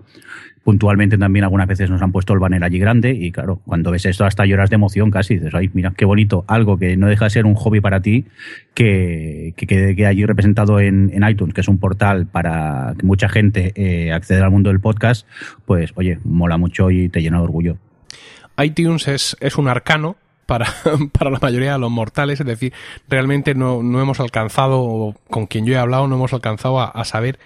puntualmente 0.68 1.16
también 1.16 1.44
algunas 1.44 1.66
veces 1.66 1.88
nos 1.88 2.02
han 2.02 2.12
puesto 2.12 2.34
el 2.34 2.40
banner 2.40 2.62
allí 2.62 2.78
grande 2.78 3.12
y 3.12 3.32
claro, 3.32 3.62
cuando 3.64 3.90
ves 3.90 4.04
esto 4.04 4.26
hasta 4.26 4.44
lloras 4.44 4.68
de 4.68 4.74
emoción 4.74 5.10
casi, 5.10 5.38
dices, 5.38 5.54
mira, 5.72 5.94
qué 5.96 6.04
bonito, 6.04 6.44
algo 6.46 6.76
que 6.76 6.94
no 6.98 7.06
deja 7.06 7.24
de 7.24 7.30
ser 7.30 7.46
un 7.46 7.54
hobby 7.54 7.80
para 7.80 8.02
ti, 8.02 8.26
que 8.74 9.54
quede 9.56 10.06
allí 10.06 10.26
representado 10.26 10.78
en, 10.78 11.10
iTunes, 11.26 11.54
que 11.54 11.62
es 11.62 11.68
un 11.68 11.78
portal 11.78 12.26
para 12.26 12.94
que 12.98 13.06
mucha 13.06 13.30
gente 13.30 13.72
eh, 13.76 14.12
acceda 14.12 14.44
al 14.44 14.50
mundo 14.50 14.68
del 14.68 14.78
podcast, 14.78 15.26
pues 15.64 15.92
oye, 15.94 16.18
mola 16.24 16.58
mucho 16.58 16.90
y 16.90 17.08
te 17.08 17.22
llena 17.22 17.38
de 17.38 17.44
orgullo. 17.44 17.78
iTunes 18.62 19.08
es, 19.08 19.38
es 19.40 19.56
un 19.56 19.68
arcano 19.68 20.16
para, 20.48 20.66
para, 21.12 21.30
la 21.30 21.38
mayoría 21.38 21.74
de 21.74 21.78
los 21.78 21.90
mortales, 21.92 22.40
es 22.40 22.46
decir, 22.46 22.72
realmente 23.08 23.54
no, 23.54 23.84
no 23.84 24.00
hemos 24.00 24.18
alcanzado, 24.18 25.14
con 25.30 25.46
quien 25.46 25.66
yo 25.66 25.74
he 25.74 25.78
hablado, 25.78 26.08
no 26.08 26.16
hemos 26.16 26.32
alcanzado 26.32 26.80
a 26.80 27.04
saber 27.04 27.38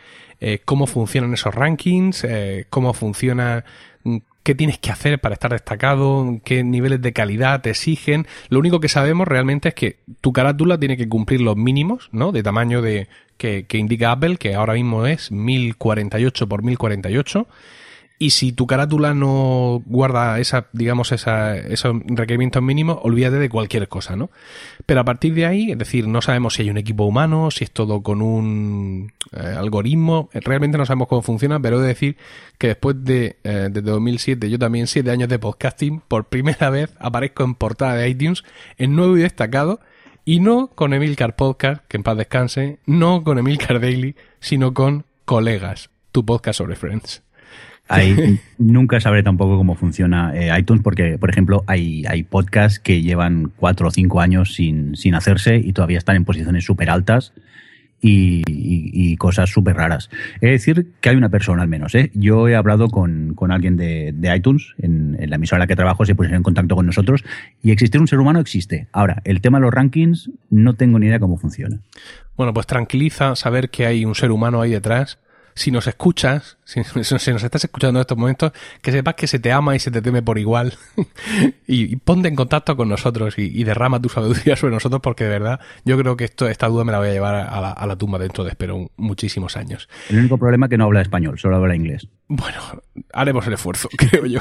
eh, 0.44 0.60
cómo 0.64 0.88
funcionan 0.88 1.32
esos 1.34 1.54
rankings, 1.54 2.24
eh, 2.24 2.66
cómo 2.68 2.94
funciona 2.94 3.64
mm, 4.02 4.16
qué 4.42 4.56
tienes 4.56 4.76
que 4.78 4.90
hacer 4.90 5.20
para 5.20 5.34
estar 5.34 5.52
destacado, 5.52 6.40
qué 6.44 6.64
niveles 6.64 7.00
de 7.00 7.12
calidad 7.12 7.60
te 7.60 7.70
exigen. 7.70 8.26
Lo 8.48 8.58
único 8.58 8.80
que 8.80 8.88
sabemos 8.88 9.28
realmente 9.28 9.68
es 9.68 9.74
que 9.74 10.00
tu 10.20 10.32
carátula 10.32 10.80
tiene 10.80 10.96
que 10.96 11.08
cumplir 11.08 11.42
los 11.42 11.56
mínimos, 11.56 12.08
¿no? 12.10 12.32
De 12.32 12.42
tamaño 12.42 12.82
de 12.82 13.06
que, 13.36 13.66
que 13.66 13.78
indica 13.78 14.10
Apple, 14.10 14.36
que 14.36 14.56
ahora 14.56 14.74
mismo 14.74 15.06
es 15.06 15.30
1048 15.30 16.48
por 16.48 16.64
1048 16.64 17.46
y 18.22 18.30
si 18.30 18.52
tu 18.52 18.68
carátula 18.68 19.14
no 19.14 19.82
guarda 19.84 20.38
esa, 20.38 20.68
digamos, 20.72 21.10
esa, 21.10 21.56
esos 21.56 21.96
requerimientos 22.06 22.62
mínimos, 22.62 22.98
olvídate 23.02 23.36
de 23.38 23.48
cualquier 23.48 23.88
cosa, 23.88 24.14
¿no? 24.14 24.30
Pero 24.86 25.00
a 25.00 25.04
partir 25.04 25.34
de 25.34 25.44
ahí, 25.44 25.72
es 25.72 25.78
decir, 25.78 26.06
no 26.06 26.22
sabemos 26.22 26.54
si 26.54 26.62
hay 26.62 26.70
un 26.70 26.78
equipo 26.78 27.02
humano, 27.02 27.50
si 27.50 27.64
es 27.64 27.72
todo 27.72 28.00
con 28.04 28.22
un 28.22 29.10
eh, 29.32 29.40
algoritmo, 29.58 30.30
realmente 30.34 30.78
no 30.78 30.86
sabemos 30.86 31.08
cómo 31.08 31.22
funciona, 31.22 31.58
pero 31.58 31.78
he 31.78 31.82
de 31.82 31.88
decir 31.88 32.16
que 32.58 32.68
después 32.68 33.02
de, 33.02 33.38
eh, 33.42 33.70
desde 33.72 33.90
2007, 33.90 34.48
yo 34.48 34.56
también 34.56 34.86
siete 34.86 35.10
años 35.10 35.28
de 35.28 35.40
podcasting, 35.40 36.00
por 36.06 36.26
primera 36.26 36.70
vez 36.70 36.94
aparezco 37.00 37.42
en 37.42 37.56
portada 37.56 37.96
de 37.96 38.08
iTunes 38.08 38.44
en 38.78 38.94
nuevo 38.94 39.16
y 39.16 39.22
destacado, 39.22 39.80
y 40.24 40.38
no 40.38 40.68
con 40.68 40.94
Emilcar 40.94 41.34
Podcast, 41.34 41.82
que 41.88 41.96
en 41.96 42.04
paz 42.04 42.16
descanse, 42.16 42.78
no 42.86 43.24
con 43.24 43.38
Emilcar 43.38 43.80
Daily, 43.80 44.14
sino 44.38 44.74
con 44.74 45.06
Colegas, 45.24 45.90
tu 46.12 46.24
podcast 46.24 46.58
sobre 46.58 46.76
Friends. 46.76 47.24
nunca 48.58 49.00
sabré 49.00 49.22
tampoco 49.22 49.56
cómo 49.56 49.74
funciona 49.74 50.32
eh, 50.34 50.58
iTunes 50.58 50.82
porque, 50.82 51.18
por 51.18 51.30
ejemplo, 51.30 51.64
hay, 51.66 52.04
hay 52.08 52.22
podcasts 52.22 52.78
que 52.78 53.02
llevan 53.02 53.52
cuatro 53.56 53.88
o 53.88 53.90
cinco 53.90 54.20
años 54.20 54.54
sin, 54.54 54.96
sin 54.96 55.14
hacerse 55.14 55.56
y 55.56 55.72
todavía 55.72 55.98
están 55.98 56.16
en 56.16 56.24
posiciones 56.24 56.64
súper 56.64 56.90
altas. 56.90 57.32
Y, 58.04 59.16
cosas 59.16 59.50
súper 59.50 59.76
raras. 59.76 60.10
Es 60.40 60.50
decir, 60.50 60.88
que 61.00 61.10
hay 61.10 61.14
una 61.14 61.28
persona 61.28 61.62
al 61.62 61.68
menos. 61.68 61.94
¿eh? 61.94 62.10
Yo 62.14 62.48
he 62.48 62.56
hablado 62.56 62.88
con, 62.88 63.36
alguien 63.48 63.76
de, 63.76 64.34
iTunes, 64.36 64.74
en, 64.78 65.16
la 65.30 65.36
emisora 65.36 65.58
en 65.58 65.60
la 65.60 65.66
que 65.68 65.76
trabajo, 65.76 66.04
se 66.04 66.16
pusieron 66.16 66.38
en 66.38 66.42
contacto 66.42 66.74
con 66.74 66.84
nosotros, 66.84 67.22
y 67.62 67.70
existir 67.70 68.00
un 68.00 68.08
ser 68.08 68.18
humano 68.18 68.40
existe. 68.40 68.88
Ahora, 68.90 69.22
el 69.24 69.40
tema 69.40 69.58
de 69.58 69.62
los 69.62 69.72
rankings, 69.72 70.32
no 70.50 70.74
tengo 70.74 70.98
ni 70.98 71.06
idea 71.06 71.20
cómo 71.20 71.36
funciona. 71.36 71.78
Bueno, 72.36 72.52
pues 72.52 72.66
tranquiliza 72.66 73.36
saber 73.36 73.70
que 73.70 73.86
hay 73.86 74.04
un 74.04 74.16
ser 74.16 74.32
humano 74.32 74.60
ahí 74.60 74.72
detrás 74.72 75.20
si 75.54 75.70
nos 75.70 75.86
escuchas, 75.86 76.58
si, 76.64 76.80
nos 76.80 77.44
estás 77.44 77.64
escuchando 77.64 77.98
en 77.98 78.02
estos 78.02 78.18
momentos, 78.18 78.52
que 78.80 78.92
sepas 78.92 79.14
que 79.14 79.26
se 79.26 79.38
te 79.38 79.52
ama 79.52 79.76
y 79.76 79.78
se 79.78 79.90
te 79.90 80.02
teme 80.02 80.22
por 80.22 80.38
igual. 80.38 80.74
y, 81.66 81.96
ponte 81.96 82.28
en 82.28 82.36
contacto 82.36 82.76
con 82.76 82.88
nosotros 82.88 83.38
y, 83.38 83.64
derrama 83.64 84.00
tu 84.00 84.08
sabiduría 84.08 84.56
sobre 84.56 84.74
nosotros, 84.74 85.00
porque 85.02 85.24
de 85.24 85.30
verdad 85.30 85.60
yo 85.84 85.98
creo 85.98 86.16
que 86.16 86.24
esto, 86.24 86.48
esta 86.48 86.68
duda 86.68 86.84
me 86.84 86.92
la 86.92 86.98
voy 86.98 87.08
a 87.08 87.12
llevar 87.12 87.34
a 87.34 87.86
la, 87.86 87.96
tumba 87.96 88.18
dentro 88.18 88.44
de 88.44 88.50
espero 88.50 88.90
muchísimos 88.96 89.56
años. 89.56 89.88
El 90.08 90.18
único 90.18 90.38
problema 90.38 90.66
es 90.66 90.70
que 90.70 90.78
no 90.78 90.84
habla 90.84 91.02
español, 91.02 91.38
solo 91.38 91.56
habla 91.56 91.76
inglés. 91.76 92.08
Bueno, 92.28 92.58
haremos 93.12 93.46
el 93.46 93.52
esfuerzo, 93.52 93.88
creo 93.96 94.26
yo. 94.26 94.40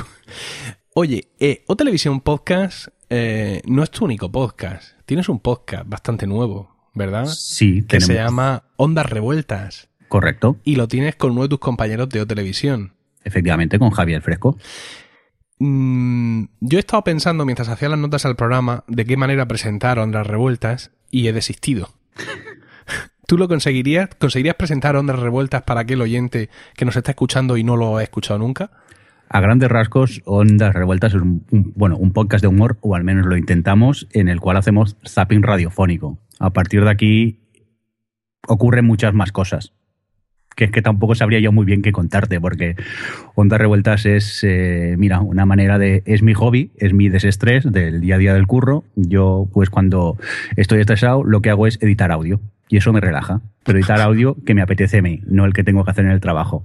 Oye, 0.94 1.30
eh, 1.40 1.64
O 1.68 1.76
Televisión 1.76 2.22
Podcast 2.22 2.88
eh, 3.14 3.62
no 3.66 3.84
es 3.84 3.92
tu 3.92 4.06
único 4.06 4.32
podcast. 4.32 4.94
Tienes 5.06 5.28
un 5.28 5.42
podcast 5.42 5.84
bastante 5.86 6.26
nuevo, 6.26 6.90
¿verdad? 6.94 7.26
Sí, 7.26 7.84
que 7.84 8.00
se 8.00 8.14
llama 8.14 8.64
Ondas 8.78 9.06
Revueltas. 9.06 9.91
Correcto. 10.12 10.58
Y 10.66 10.76
lo 10.76 10.90
tienes 10.90 11.16
con 11.16 11.32
uno 11.32 11.44
de 11.44 11.48
tus 11.48 11.60
compañeros 11.60 12.10
de 12.10 12.20
O 12.20 12.28
Televisión. 12.28 12.96
Efectivamente, 13.24 13.80
con 13.80 13.92
Javier 13.92 14.22
Fresco. 14.22 14.58
Mm, 15.58 16.44
yo 16.60 16.78
he 16.78 16.82
estado 16.82 17.02
pensando 17.06 17.46
mientras 17.46 17.70
hacía 17.70 17.88
las 17.88 17.98
notas 17.98 18.26
al 18.26 18.36
programa 18.36 18.84
de 18.90 19.06
qué 19.06 19.16
manera 19.16 19.48
presentar 19.48 20.00
Ondas 20.00 20.28
Revueltas 20.28 20.92
y 21.12 21.30
he 21.30 21.34
desistido. 21.34 21.92
¿Tú 23.26 23.38
lo 23.38 23.48
conseguirías? 23.48 24.10
¿Conseguirías 24.20 24.56
presentar 24.56 24.98
Ondas 24.98 25.18
Revueltas 25.18 25.62
para 25.62 25.80
aquel 25.80 26.02
oyente 26.02 26.50
que 26.76 26.84
nos 26.84 26.98
está 26.98 27.12
escuchando 27.12 27.56
y 27.56 27.64
no 27.64 27.78
lo 27.78 27.96
ha 27.96 28.04
escuchado 28.04 28.38
nunca? 28.38 28.70
A 29.30 29.40
grandes 29.40 29.70
rasgos, 29.70 30.22
Ondas 30.26 30.74
Revueltas 30.74 31.14
es 31.14 31.22
un, 31.22 31.46
bueno, 31.50 31.96
un 31.96 32.12
podcast 32.12 32.42
de 32.42 32.50
humor, 32.50 32.78
o 32.82 32.96
al 32.96 33.06
menos 33.06 33.28
lo 33.28 33.38
intentamos, 33.38 34.10
en 34.12 34.28
el 34.28 34.42
cual 34.42 34.58
hacemos 34.58 34.98
zapping 35.08 35.42
radiofónico. 35.42 36.20
A 36.38 36.50
partir 36.50 36.84
de 36.84 36.90
aquí 36.90 37.40
ocurren 38.46 38.84
muchas 38.84 39.14
más 39.14 39.32
cosas 39.32 39.72
que 40.56 40.66
es 40.66 40.72
que 40.72 40.82
tampoco 40.82 41.16
sabría 41.16 41.40
yo 41.40 41.52
muy 41.52 41.66
bien 41.66 41.82
qué 41.82 41.92
contarte, 41.92 42.40
porque 42.40 42.76
Ondas 43.36 43.60
Revueltas 43.60 44.06
es, 44.06 44.44
eh, 44.44 44.96
mira, 44.98 45.22
una 45.22 45.46
manera 45.46 45.78
de, 45.78 46.04
es 46.06 46.22
mi 46.22 46.34
hobby, 46.34 46.72
es 46.78 46.94
mi 46.94 47.10
desestrés 47.10 47.72
del 47.72 48.02
día 48.02 48.16
a 48.16 48.18
día 48.18 48.34
del 48.34 48.48
curro. 48.48 48.84
Yo, 48.96 49.48
pues 49.54 49.70
cuando 49.70 50.18
estoy 50.56 50.82
estresado, 50.82 51.24
lo 51.24 51.42
que 51.42 51.50
hago 51.50 51.68
es 51.68 51.82
editar 51.82 52.12
audio 52.12 52.40
y 52.72 52.78
eso 52.78 52.94
me 52.94 53.02
relaja. 53.02 53.42
Pero 53.64 53.78
editar 53.78 54.00
audio 54.00 54.38
que 54.46 54.56
me 54.56 54.62
apetece 54.62 55.00
a 55.00 55.02
mí, 55.02 55.22
no 55.28 55.46
el 55.46 55.54
que 55.54 55.64
tengo 55.64 55.84
que 55.84 55.92
hacer 55.92 56.06
en 56.06 56.12
el 56.12 56.22
trabajo. 56.22 56.64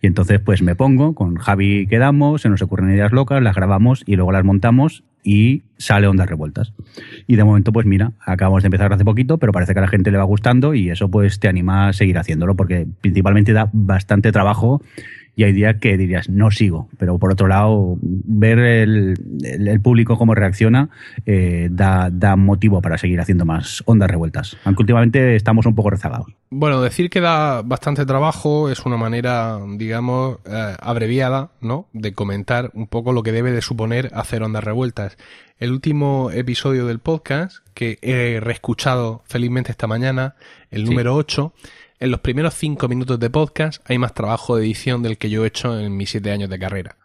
Y 0.00 0.06
entonces 0.06 0.40
pues 0.40 0.62
me 0.62 0.74
pongo, 0.74 1.14
con 1.14 1.36
Javi 1.36 1.86
quedamos, 1.86 2.40
se 2.40 2.48
nos 2.48 2.62
ocurren 2.62 2.90
ideas 2.90 3.12
locas, 3.12 3.40
las 3.42 3.54
grabamos 3.54 4.02
y 4.06 4.16
luego 4.16 4.32
las 4.32 4.44
montamos 4.44 5.04
y 5.22 5.62
sale 5.76 6.08
Ondas 6.08 6.28
Revueltas. 6.28 6.72
Y 7.26 7.36
de 7.36 7.44
momento 7.44 7.70
pues 7.70 7.86
mira, 7.86 8.12
acabamos 8.24 8.62
de 8.62 8.68
empezar 8.68 8.92
hace 8.92 9.04
poquito, 9.04 9.38
pero 9.38 9.52
parece 9.52 9.74
que 9.74 9.80
a 9.80 9.82
la 9.82 9.88
gente 9.88 10.10
le 10.10 10.16
va 10.16 10.24
gustando 10.24 10.74
y 10.74 10.88
eso 10.88 11.10
pues 11.10 11.38
te 11.38 11.48
anima 11.48 11.88
a 11.88 11.92
seguir 11.92 12.16
haciéndolo 12.16 12.56
porque 12.56 12.86
principalmente 13.02 13.52
da 13.52 13.68
bastante 13.74 14.32
trabajo 14.32 14.82
y 15.34 15.44
hay 15.44 15.52
días 15.52 15.76
que 15.80 15.96
dirías, 15.96 16.28
no 16.28 16.50
sigo. 16.50 16.88
Pero 16.98 17.18
por 17.18 17.32
otro 17.32 17.48
lado, 17.48 17.96
ver 18.00 18.58
el, 18.58 19.80
público 19.82 20.18
cómo 20.18 20.34
reacciona 20.34 20.90
eh, 21.26 21.68
da, 21.70 22.10
motivo 22.36 22.82
para 22.82 22.98
seguir 22.98 23.20
haciendo 23.20 23.44
más 23.44 23.82
ondas 23.86 24.10
revueltas. 24.10 24.56
Aunque 24.64 24.82
últimamente 24.82 25.36
estamos 25.36 25.66
un 25.66 25.74
poco 25.74 25.90
rezagados. 25.90 26.26
Bueno, 26.50 26.82
decir 26.82 27.08
que 27.08 27.20
da 27.20 27.62
bastante 27.62 28.04
trabajo 28.04 28.70
es 28.70 28.84
una 28.84 28.96
manera, 28.96 29.58
digamos, 29.76 30.38
eh, 30.44 30.76
abreviada, 30.78 31.50
¿no? 31.60 31.88
De 31.92 32.12
comentar 32.12 32.70
un 32.74 32.86
poco 32.86 33.12
lo 33.12 33.22
que 33.22 33.32
debe 33.32 33.52
de 33.52 33.62
suponer 33.62 34.10
hacer 34.12 34.42
ondas 34.42 34.64
revueltas. 34.64 35.16
El 35.58 35.72
último 35.72 36.30
episodio 36.32 36.86
del 36.86 36.98
podcast, 36.98 37.58
que 37.72 37.98
he 38.02 38.40
reescuchado 38.40 39.22
felizmente 39.26 39.70
esta 39.70 39.86
mañana, 39.86 40.34
el 40.70 40.84
número 40.84 41.14
8, 41.14 41.52
en 42.02 42.10
los 42.10 42.18
primeros 42.18 42.54
cinco 42.54 42.88
minutos 42.88 43.20
de 43.20 43.30
podcast 43.30 43.80
hay 43.88 43.96
más 43.96 44.12
trabajo 44.12 44.56
de 44.56 44.64
edición 44.64 45.04
del 45.04 45.18
que 45.18 45.30
yo 45.30 45.44
he 45.44 45.46
hecho 45.46 45.78
en 45.78 45.96
mis 45.96 46.10
siete 46.10 46.32
años 46.32 46.50
de 46.50 46.58
carrera. 46.58 46.96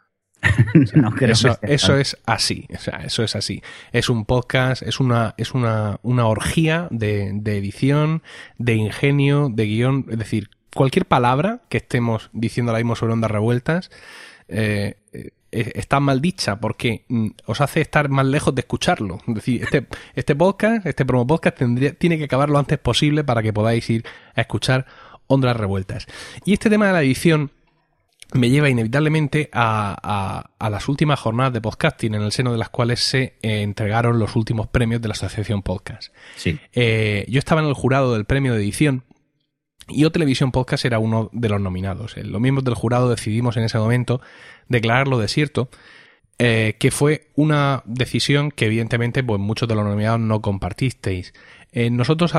eso, 1.62 1.98
es 1.98 2.18
así, 2.26 2.68
o 2.76 2.80
sea, 2.80 3.04
eso 3.06 3.24
es 3.24 3.36
así. 3.36 3.62
Es 3.92 4.10
un 4.10 4.26
podcast, 4.26 4.82
es 4.82 5.00
una, 5.00 5.36
es 5.38 5.54
una, 5.54 6.00
una 6.02 6.26
orgía 6.26 6.88
de, 6.90 7.30
edición, 7.46 8.24
de 8.58 8.74
ingenio, 8.74 9.50
de 9.54 9.66
guion, 9.66 10.06
es 10.10 10.18
decir, 10.18 10.50
cualquier 10.74 11.06
palabra 11.06 11.62
que 11.70 11.78
estemos 11.78 12.32
diciendo 12.34 12.72
ahora 12.72 12.80
mismo 12.80 12.96
sobre 12.96 13.14
ondas 13.14 13.30
revueltas, 13.30 13.92
eh, 14.48 14.96
está 15.52 16.00
mal 16.00 16.22
dicha 16.22 16.60
porque 16.60 17.06
mm, 17.08 17.28
os 17.46 17.62
hace 17.62 17.82
estar 17.82 18.10
más 18.10 18.26
lejos 18.26 18.54
de 18.54 18.62
escucharlo. 18.62 19.20
Es 19.28 19.36
decir, 19.36 19.64
este, 19.64 19.88
este 20.16 20.36
podcast, 20.36 20.86
este 20.86 21.06
promo 21.06 21.26
podcast 21.26 21.58
tendría, 21.58 21.94
tiene 21.94 22.18
que 22.18 22.26
acabar 22.26 22.50
lo 22.50 22.60
antes 22.60 22.78
posible 22.80 23.24
para 23.24 23.42
que 23.42 23.54
podáis 23.54 23.90
ir 23.90 24.06
a 24.36 24.42
escuchar 24.42 24.86
Ondas 25.28 25.56
Revueltas. 25.56 26.08
Y 26.46 26.54
este 26.54 26.70
tema 26.70 26.88
de 26.88 26.94
la 26.94 27.02
edición 27.02 27.52
me 28.34 28.50
lleva 28.50 28.70
inevitablemente 28.70 29.50
a, 29.54 30.44
a, 30.60 30.70
las 30.70 30.90
últimas 30.90 31.20
jornadas 31.20 31.54
de 31.54 31.62
podcasting, 31.62 32.14
en 32.14 32.22
el 32.22 32.32
seno 32.32 32.52
de 32.52 32.58
las 32.58 32.70
cuales 32.70 33.00
se 33.00 33.36
eh, 33.42 33.62
entregaron 33.62 34.20
los 34.20 34.36
últimos 34.36 34.68
premios 34.68 35.02
de 35.02 35.08
la 35.08 35.14
Asociación 35.14 35.62
Podcast. 35.62 36.14
Sí. 36.36 36.60
Eh, 36.74 37.26
yo 37.30 37.40
estaba 37.40 37.62
en 37.62 37.68
el 37.68 37.74
jurado 37.74 38.14
del 38.14 38.26
premio 38.26 38.54
de 38.54 38.60
edición 38.60 39.04
y 39.89 40.06
O 40.06 40.12
Televisión 40.12 40.52
Podcast 40.52 40.86
era 40.86 41.00
uno 41.00 41.30
de 41.34 41.50
los 41.50 41.62
nominados. 41.62 42.15
Los 42.17 42.41
miembros 42.41 42.63
del 42.65 42.76
jurado 42.76 43.10
decidimos 43.10 43.58
en 43.58 43.63
ese 43.63 43.78
momento 43.78 44.21
declararlo 44.67 45.17
desierto. 45.17 45.69
eh, 46.39 46.76
que 46.80 46.91
fue 46.91 47.30
una 47.36 47.82
decisión 47.86 48.52
que 48.52 48.65
evidentemente 48.67 49.23
pues 49.23 49.39
muchos 49.39 49.67
de 49.67 49.73
los 49.76 49.86
nominados 49.86 50.19
no 50.19 50.41
compartisteis. 50.41 51.34
Eh, 51.71 51.89
nosotros 51.89 52.34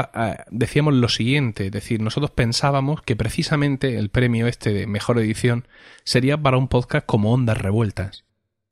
decíamos 0.50 0.94
lo 0.94 1.08
siguiente, 1.08 1.66
es 1.66 1.72
decir, 1.72 2.00
nosotros 2.00 2.30
pensábamos 2.30 3.02
que 3.02 3.16
precisamente 3.16 3.98
el 3.98 4.10
premio 4.10 4.46
este 4.46 4.72
de 4.72 4.86
mejor 4.86 5.18
edición 5.18 5.66
sería 6.04 6.40
para 6.40 6.58
un 6.58 6.68
podcast 6.68 7.06
como 7.06 7.32
Ondas 7.32 7.58
Revueltas 7.58 8.27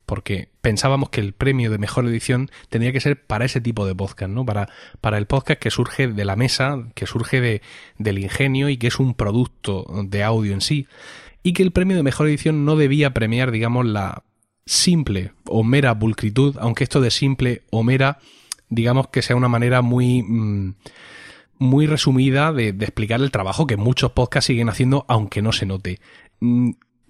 porque 0.07 0.47
pensábamos 0.61 1.09
que 1.09 1.19
el 1.19 1.33
premio 1.33 1.69
de 1.69 1.77
mejor 1.77 2.07
edición 2.07 2.49
tendría 2.69 2.93
que 2.93 3.01
ser 3.01 3.21
para 3.21 3.43
ese 3.43 3.59
tipo 3.59 3.85
de 3.85 3.93
podcast, 3.93 4.31
¿no? 4.31 4.45
Para, 4.45 4.69
para 5.01 5.17
el 5.17 5.27
podcast 5.27 5.59
que 5.59 5.69
surge 5.69 6.07
de 6.07 6.25
la 6.25 6.37
mesa, 6.37 6.87
que 6.95 7.05
surge 7.05 7.41
de, 7.41 7.61
del 7.97 8.17
ingenio 8.17 8.69
y 8.69 8.77
que 8.77 8.87
es 8.87 8.99
un 8.99 9.13
producto 9.13 9.85
de 10.05 10.23
audio 10.23 10.53
en 10.53 10.61
sí. 10.61 10.87
Y 11.43 11.51
que 11.51 11.61
el 11.61 11.71
premio 11.71 11.97
de 11.97 12.03
mejor 12.03 12.29
edición 12.29 12.63
no 12.63 12.77
debía 12.77 13.13
premiar, 13.13 13.51
digamos, 13.51 13.85
la 13.85 14.23
simple 14.65 15.33
o 15.45 15.65
mera 15.65 15.99
pulcritud, 15.99 16.55
aunque 16.57 16.85
esto 16.85 17.01
de 17.01 17.11
simple 17.11 17.63
o 17.69 17.83
mera, 17.83 18.19
digamos 18.69 19.09
que 19.09 19.21
sea 19.21 19.35
una 19.35 19.49
manera 19.49 19.81
muy... 19.81 20.23
Mm, 20.23 20.75
muy 21.59 21.87
resumida 21.87 22.53
de, 22.53 22.71
de, 22.71 22.85
explicar 22.85 23.19
el 23.19 23.31
trabajo 23.31 23.65
que 23.65 23.77
muchos 23.77 24.11
podcasts 24.11 24.45
siguen 24.45 24.69
haciendo, 24.69 25.05
aunque 25.07 25.41
no 25.41 25.51
se 25.51 25.65
note. 25.65 25.99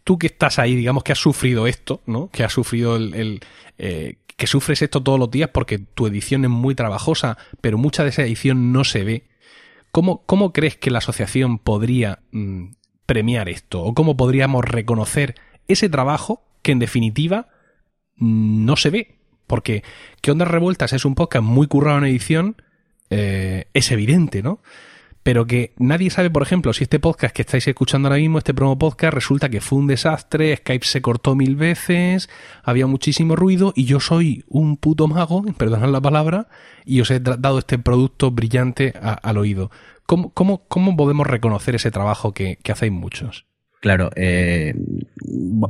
Tú 0.08 0.18
que 0.18 0.28
estás 0.28 0.58
ahí, 0.58 0.74
digamos 0.74 1.04
que 1.04 1.12
has 1.12 1.20
sufrido 1.20 1.68
esto, 1.68 2.02
¿no? 2.06 2.30
Que 2.30 2.46
has 2.46 2.54
sufrido 2.54 2.96
el, 2.96 3.42
eh, 3.78 4.20
que 4.38 4.48
sufres 4.48 4.82
esto 4.82 5.04
todos 5.04 5.20
los 5.20 5.30
días 5.30 5.50
porque 5.54 5.80
tu 5.80 6.08
edición 6.08 6.46
es 6.46 6.50
muy 6.50 6.76
trabajosa, 6.76 7.38
pero 7.60 7.78
mucha 7.78 8.04
de 8.04 8.12
esa 8.12 8.22
edición 8.22 8.72
no 8.72 8.86
se 8.86 9.04
ve. 9.04 9.28
¿Cómo, 9.92 10.24
cómo 10.26 10.54
crees 10.54 10.78
que 10.78 10.92
la 10.92 11.00
asociación 11.00 11.60
podría 11.60 12.20
mm, 12.32 12.68
premiar 13.06 13.50
esto? 13.50 13.84
¿O 13.84 13.94
cómo 13.94 14.16
podríamos 14.16 14.64
reconocer 14.64 15.36
ese 15.68 15.90
trabajo 15.90 16.42
que 16.62 16.72
en 16.72 16.80
definitiva 16.80 17.50
no 18.16 18.78
se 18.78 18.92
ve? 18.92 19.20
Porque 19.46 19.84
que 20.22 20.32
Ondas 20.32 20.48
Revueltas 20.48 20.94
es 20.94 21.04
un 21.04 21.16
podcast 21.16 21.44
muy 21.44 21.68
currado 21.68 21.98
en 21.98 22.06
edición, 22.06 22.62
eh, 23.10 23.66
es 23.74 23.92
evidente, 23.92 24.42
¿no? 24.42 24.62
Pero 25.28 25.46
que 25.46 25.74
nadie 25.78 26.10
sabe, 26.10 26.30
por 26.30 26.42
ejemplo, 26.42 26.72
si 26.72 26.86
este 26.86 27.02
podcast 27.02 27.36
que 27.36 27.42
estáis 27.42 27.68
escuchando 27.68 28.08
ahora 28.08 28.18
mismo, 28.18 28.38
este 28.38 28.54
promo 28.54 28.80
podcast, 28.80 29.14
resulta 29.14 29.50
que 29.50 29.60
fue 29.60 29.78
un 29.78 29.86
desastre, 29.86 30.56
Skype 30.56 30.86
se 30.86 31.02
cortó 31.02 31.36
mil 31.36 31.58
veces, 31.58 32.30
había 32.64 32.88
muchísimo 32.88 33.36
ruido 33.36 33.74
y 33.76 33.84
yo 33.84 34.00
soy 34.00 34.46
un 34.48 34.78
puto 34.78 35.06
mago, 35.10 35.44
perdonad 35.58 35.90
la 35.90 36.00
palabra, 36.00 36.48
y 36.86 37.02
os 37.02 37.12
he 37.12 37.20
dado 37.20 37.60
este 37.60 37.78
producto 37.78 38.32
brillante 38.32 38.94
al 39.02 39.38
oído. 39.38 39.70
¿Cómo, 40.06 40.30
cómo, 40.34 40.66
cómo 40.70 40.96
podemos 40.96 41.28
reconocer 41.28 41.76
ese 41.76 41.92
trabajo 41.92 42.34
que, 42.34 42.58
hacéis 42.72 42.94
muchos? 42.94 43.48
Claro, 43.82 44.12
eh, 44.16 44.76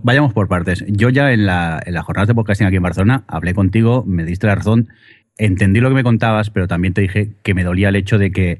vayamos 0.03 0.33
por 0.33 0.47
partes. 0.47 0.85
Yo 0.87 1.09
ya 1.09 1.31
en 1.31 1.47
la, 1.47 1.81
en 1.83 1.95
la 1.95 2.03
jornada 2.03 2.27
de 2.27 2.35
podcasting 2.35 2.67
aquí 2.67 2.75
en 2.75 2.83
Barcelona 2.83 3.23
hablé 3.27 3.55
contigo, 3.55 4.03
me 4.05 4.23
diste 4.23 4.45
la 4.45 4.53
razón, 4.53 4.89
entendí 5.35 5.79
lo 5.79 5.89
que 5.89 5.95
me 5.95 6.03
contabas, 6.03 6.51
pero 6.51 6.67
también 6.67 6.93
te 6.93 7.01
dije 7.01 7.31
que 7.41 7.55
me 7.55 7.63
dolía 7.63 7.89
el 7.89 7.95
hecho 7.95 8.19
de 8.19 8.29
que 8.31 8.59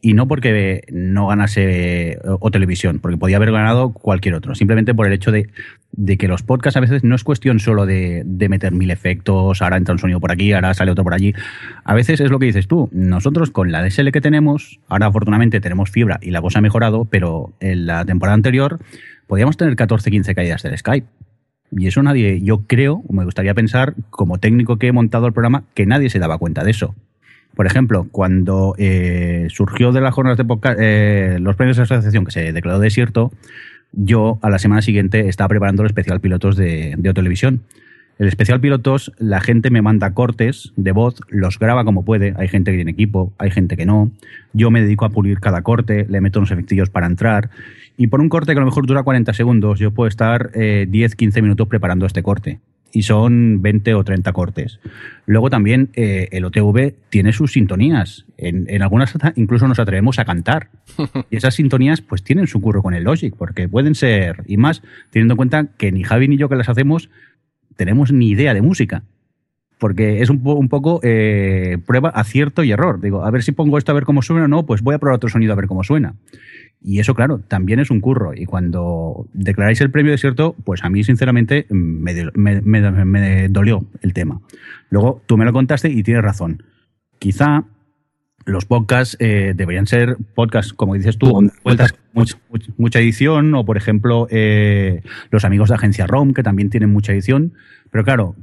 y 0.00 0.14
no 0.14 0.28
porque 0.28 0.82
no 0.90 1.26
ganase 1.26 2.18
o, 2.24 2.50
televisión, 2.50 2.98
porque 3.00 3.16
podía 3.16 3.36
haber 3.36 3.50
ganado 3.50 3.92
cualquier 3.92 4.34
otro, 4.34 4.54
simplemente 4.54 4.94
por 4.94 5.06
el 5.06 5.12
hecho 5.12 5.32
de, 5.32 5.48
que 6.18 6.28
los 6.28 6.42
podcasts 6.42 6.76
a 6.76 6.80
veces 6.80 7.02
no 7.02 7.14
es 7.14 7.24
cuestión 7.24 7.58
solo 7.58 7.86
de, 7.86 8.24
meter 8.48 8.72
mil 8.72 8.90
efectos, 8.90 9.62
ahora 9.62 9.76
entra 9.76 9.94
un 9.94 9.98
sonido 9.98 10.20
por 10.20 10.30
aquí, 10.30 10.52
ahora 10.52 10.74
sale 10.74 10.90
otro 10.90 11.04
por 11.04 11.14
allí. 11.14 11.34
A 11.84 11.94
veces 11.94 12.20
es 12.20 12.30
lo 12.30 12.38
que 12.38 12.46
dices 12.46 12.68
tú, 12.68 12.88
nosotros 12.92 13.50
con 13.50 13.72
la 13.72 13.82
DSL 13.82 14.10
que 14.12 14.20
tenemos, 14.20 14.78
ahora 14.88 15.06
afortunadamente 15.06 15.60
tenemos 15.60 15.90
fibra 15.90 16.18
y 16.22 16.30
la 16.30 16.40
cosa 16.40 16.60
ha 16.60 16.62
mejorado, 16.62 17.06
pero 17.06 17.54
en 17.60 17.86
la 17.86 18.04
temporada 18.04 18.34
anterior 18.34 18.78
podíamos 19.26 19.56
tener 19.56 19.74
14, 19.76 20.10
15 20.10 20.34
caídas 20.34 20.62
del 20.62 20.76
Skype. 20.78 21.06
Y 21.72 21.88
eso 21.88 22.02
nadie, 22.02 22.40
yo 22.42 22.66
creo, 22.66 23.02
me 23.10 23.24
gustaría 23.24 23.54
pensar, 23.54 23.94
como 24.10 24.38
técnico 24.38 24.76
que 24.76 24.86
he 24.86 24.92
montado 24.92 25.26
el 25.26 25.32
programa, 25.32 25.64
que 25.74 25.84
nadie 25.84 26.10
se 26.10 26.20
daba 26.20 26.38
cuenta 26.38 26.62
de 26.62 26.70
eso. 26.70 26.94
Por 27.56 27.66
ejemplo, 27.66 28.06
cuando 28.12 28.74
eh, 28.76 29.46
surgió 29.48 29.90
de 29.90 30.02
las 30.02 30.14
jornadas 30.14 30.36
de 30.36 30.44
podcast, 30.44 30.78
eh, 30.78 31.38
los 31.40 31.56
premios 31.56 31.78
de 31.78 31.84
asociación 31.84 32.26
que 32.26 32.30
se 32.30 32.52
declaró 32.52 32.78
desierto, 32.78 33.32
yo 33.92 34.38
a 34.42 34.50
la 34.50 34.58
semana 34.58 34.82
siguiente 34.82 35.26
estaba 35.30 35.48
preparando 35.48 35.82
el 35.82 35.86
especial 35.86 36.20
pilotos 36.20 36.56
de, 36.56 36.94
de 36.98 37.14
televisión. 37.14 37.62
El 38.18 38.28
especial 38.28 38.60
pilotos, 38.60 39.10
la 39.18 39.40
gente 39.40 39.70
me 39.70 39.80
manda 39.80 40.12
cortes 40.12 40.74
de 40.76 40.92
voz, 40.92 41.16
los 41.28 41.58
graba 41.58 41.84
como 41.84 42.04
puede. 42.04 42.34
Hay 42.36 42.48
gente 42.48 42.72
que 42.72 42.76
tiene 42.76 42.90
equipo, 42.90 43.32
hay 43.38 43.50
gente 43.50 43.78
que 43.78 43.86
no. 43.86 44.10
Yo 44.52 44.70
me 44.70 44.82
dedico 44.82 45.06
a 45.06 45.10
pulir 45.10 45.40
cada 45.40 45.62
corte, 45.62 46.04
le 46.10 46.20
meto 46.20 46.40
unos 46.40 46.50
efectillos 46.50 46.90
para 46.90 47.06
entrar. 47.06 47.48
Y 47.96 48.08
por 48.08 48.20
un 48.20 48.28
corte 48.28 48.52
que 48.52 48.58
a 48.58 48.60
lo 48.60 48.66
mejor 48.66 48.86
dura 48.86 49.02
40 49.02 49.32
segundos, 49.32 49.78
yo 49.78 49.92
puedo 49.92 50.08
estar 50.08 50.52
10, 50.52 50.54
eh, 50.92 51.16
15 51.16 51.40
minutos 51.40 51.68
preparando 51.68 52.04
este 52.04 52.22
corte 52.22 52.60
y 52.92 53.02
son 53.02 53.60
20 53.62 53.94
o 53.94 54.04
30 54.04 54.32
cortes. 54.32 54.80
Luego 55.26 55.50
también 55.50 55.90
eh, 55.94 56.28
el 56.32 56.44
OTV 56.44 56.94
tiene 57.10 57.32
sus 57.32 57.52
sintonías. 57.52 58.24
En, 58.38 58.66
en, 58.68 58.82
algunas 58.82 59.14
incluso 59.36 59.68
nos 59.68 59.78
atrevemos 59.78 60.18
a 60.18 60.24
cantar. 60.24 60.70
Y 61.30 61.36
esas 61.36 61.54
sintonías 61.54 62.00
pues 62.00 62.22
tienen 62.22 62.46
su 62.46 62.60
curro 62.60 62.82
con 62.82 62.94
el 62.94 63.04
Logic, 63.04 63.34
porque 63.36 63.68
pueden 63.68 63.94
ser, 63.94 64.44
y 64.46 64.56
más 64.56 64.82
teniendo 65.10 65.34
en 65.34 65.36
cuenta 65.36 65.66
que 65.76 65.92
ni 65.92 66.04
Javi 66.04 66.28
ni 66.28 66.36
yo 66.36 66.48
que 66.48 66.56
las 66.56 66.68
hacemos 66.68 67.10
tenemos 67.76 68.12
ni 68.12 68.30
idea 68.30 68.54
de 68.54 68.62
música. 68.62 69.02
Porque 69.78 70.22
es 70.22 70.30
un, 70.30 70.40
un 70.42 70.68
poco 70.70 71.00
eh, 71.02 71.76
prueba, 71.86 72.08
acierto 72.08 72.64
y 72.64 72.72
error. 72.72 73.00
Digo, 73.00 73.24
a 73.24 73.30
ver 73.30 73.42
si 73.42 73.52
pongo 73.52 73.76
esto 73.76 73.92
a 73.92 73.94
ver 73.94 74.04
cómo 74.04 74.22
suena 74.22 74.44
o 74.46 74.48
no, 74.48 74.64
pues 74.64 74.80
voy 74.80 74.94
a 74.94 74.98
probar 74.98 75.16
otro 75.16 75.28
sonido 75.28 75.52
a 75.52 75.56
ver 75.56 75.66
cómo 75.66 75.84
suena. 75.84 76.14
Y 76.82 77.00
eso, 77.00 77.14
claro, 77.14 77.40
también 77.40 77.80
es 77.80 77.90
un 77.90 78.00
curro. 78.00 78.32
Y 78.34 78.46
cuando 78.46 79.26
declaráis 79.32 79.80
el 79.80 79.90
premio 79.90 80.12
desierto, 80.12 80.54
pues 80.64 80.84
a 80.84 80.88
mí, 80.88 81.02
sinceramente, 81.02 81.66
me, 81.70 82.14
dolió 83.48 83.84
el 84.02 84.12
tema. 84.12 84.40
Luego, 84.90 85.22
tú 85.26 85.36
me 85.36 85.44
lo 85.44 85.52
contaste 85.52 85.88
y 85.88 86.02
tienes 86.02 86.22
razón. 86.22 86.62
Quizá 87.18 87.64
los 88.44 88.64
podcasts 88.64 89.16
eh, 89.18 89.52
deberían 89.56 89.86
ser 89.86 90.16
podcasts, 90.34 90.72
como 90.72 90.94
dices 90.94 91.18
tú, 91.18 91.50
mucha, 92.12 92.38
mucha, 92.76 93.00
edición, 93.00 93.52
o 93.54 93.64
por 93.64 93.76
ejemplo, 93.76 94.28
eh, 94.30 95.02
los 95.30 95.44
amigos 95.44 95.70
de 95.70 95.74
Agencia 95.74 96.06
ROM, 96.06 96.32
que 96.32 96.44
también 96.44 96.70
tienen 96.70 96.92
mucha 96.92 97.12
edición. 97.12 97.54
Pero 97.90 98.04
claro, 98.04 98.36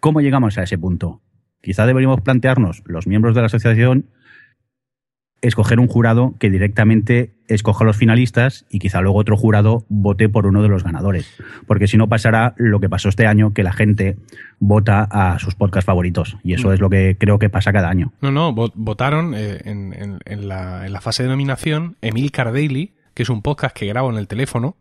¿cómo 0.00 0.20
llegamos 0.20 0.58
a 0.58 0.64
ese 0.64 0.76
punto? 0.76 1.22
Quizá 1.62 1.86
deberíamos 1.86 2.20
plantearnos, 2.20 2.82
los 2.84 3.06
miembros 3.06 3.34
de 3.34 3.40
la 3.40 3.46
asociación, 3.46 4.06
escoger 5.42 5.80
un 5.80 5.86
jurado 5.86 6.34
que 6.38 6.50
directamente 6.50 7.32
escoja 7.48 7.84
a 7.84 7.86
los 7.86 7.96
finalistas 7.96 8.64
y 8.70 8.78
quizá 8.78 9.00
luego 9.00 9.18
otro 9.18 9.36
jurado 9.36 9.84
vote 9.88 10.28
por 10.28 10.46
uno 10.46 10.62
de 10.62 10.68
los 10.68 10.82
ganadores. 10.82 11.30
Porque 11.66 11.86
si 11.86 11.96
no 11.96 12.08
pasará 12.08 12.54
lo 12.56 12.80
que 12.80 12.88
pasó 12.88 13.08
este 13.08 13.26
año, 13.26 13.52
que 13.52 13.62
la 13.62 13.72
gente 13.72 14.16
vota 14.58 15.06
a 15.10 15.38
sus 15.38 15.54
podcasts 15.54 15.86
favoritos. 15.86 16.36
Y 16.42 16.54
eso 16.54 16.68
mm. 16.68 16.72
es 16.72 16.80
lo 16.80 16.90
que 16.90 17.16
creo 17.18 17.38
que 17.38 17.50
pasa 17.50 17.72
cada 17.72 17.88
año. 17.88 18.12
No, 18.20 18.30
no, 18.30 18.52
votaron 18.52 19.34
eh, 19.36 19.60
en, 19.64 20.48
la, 20.48 21.00
fase 21.00 21.22
de 21.22 21.28
nominación 21.28 21.96
Emil 22.00 22.32
Cardelli, 22.32 22.94
que 23.14 23.22
es 23.22 23.28
un 23.28 23.42
podcast 23.42 23.76
que 23.76 23.86
grabo 23.86 24.10
en 24.10 24.16
el 24.16 24.28
teléfono, 24.28 24.76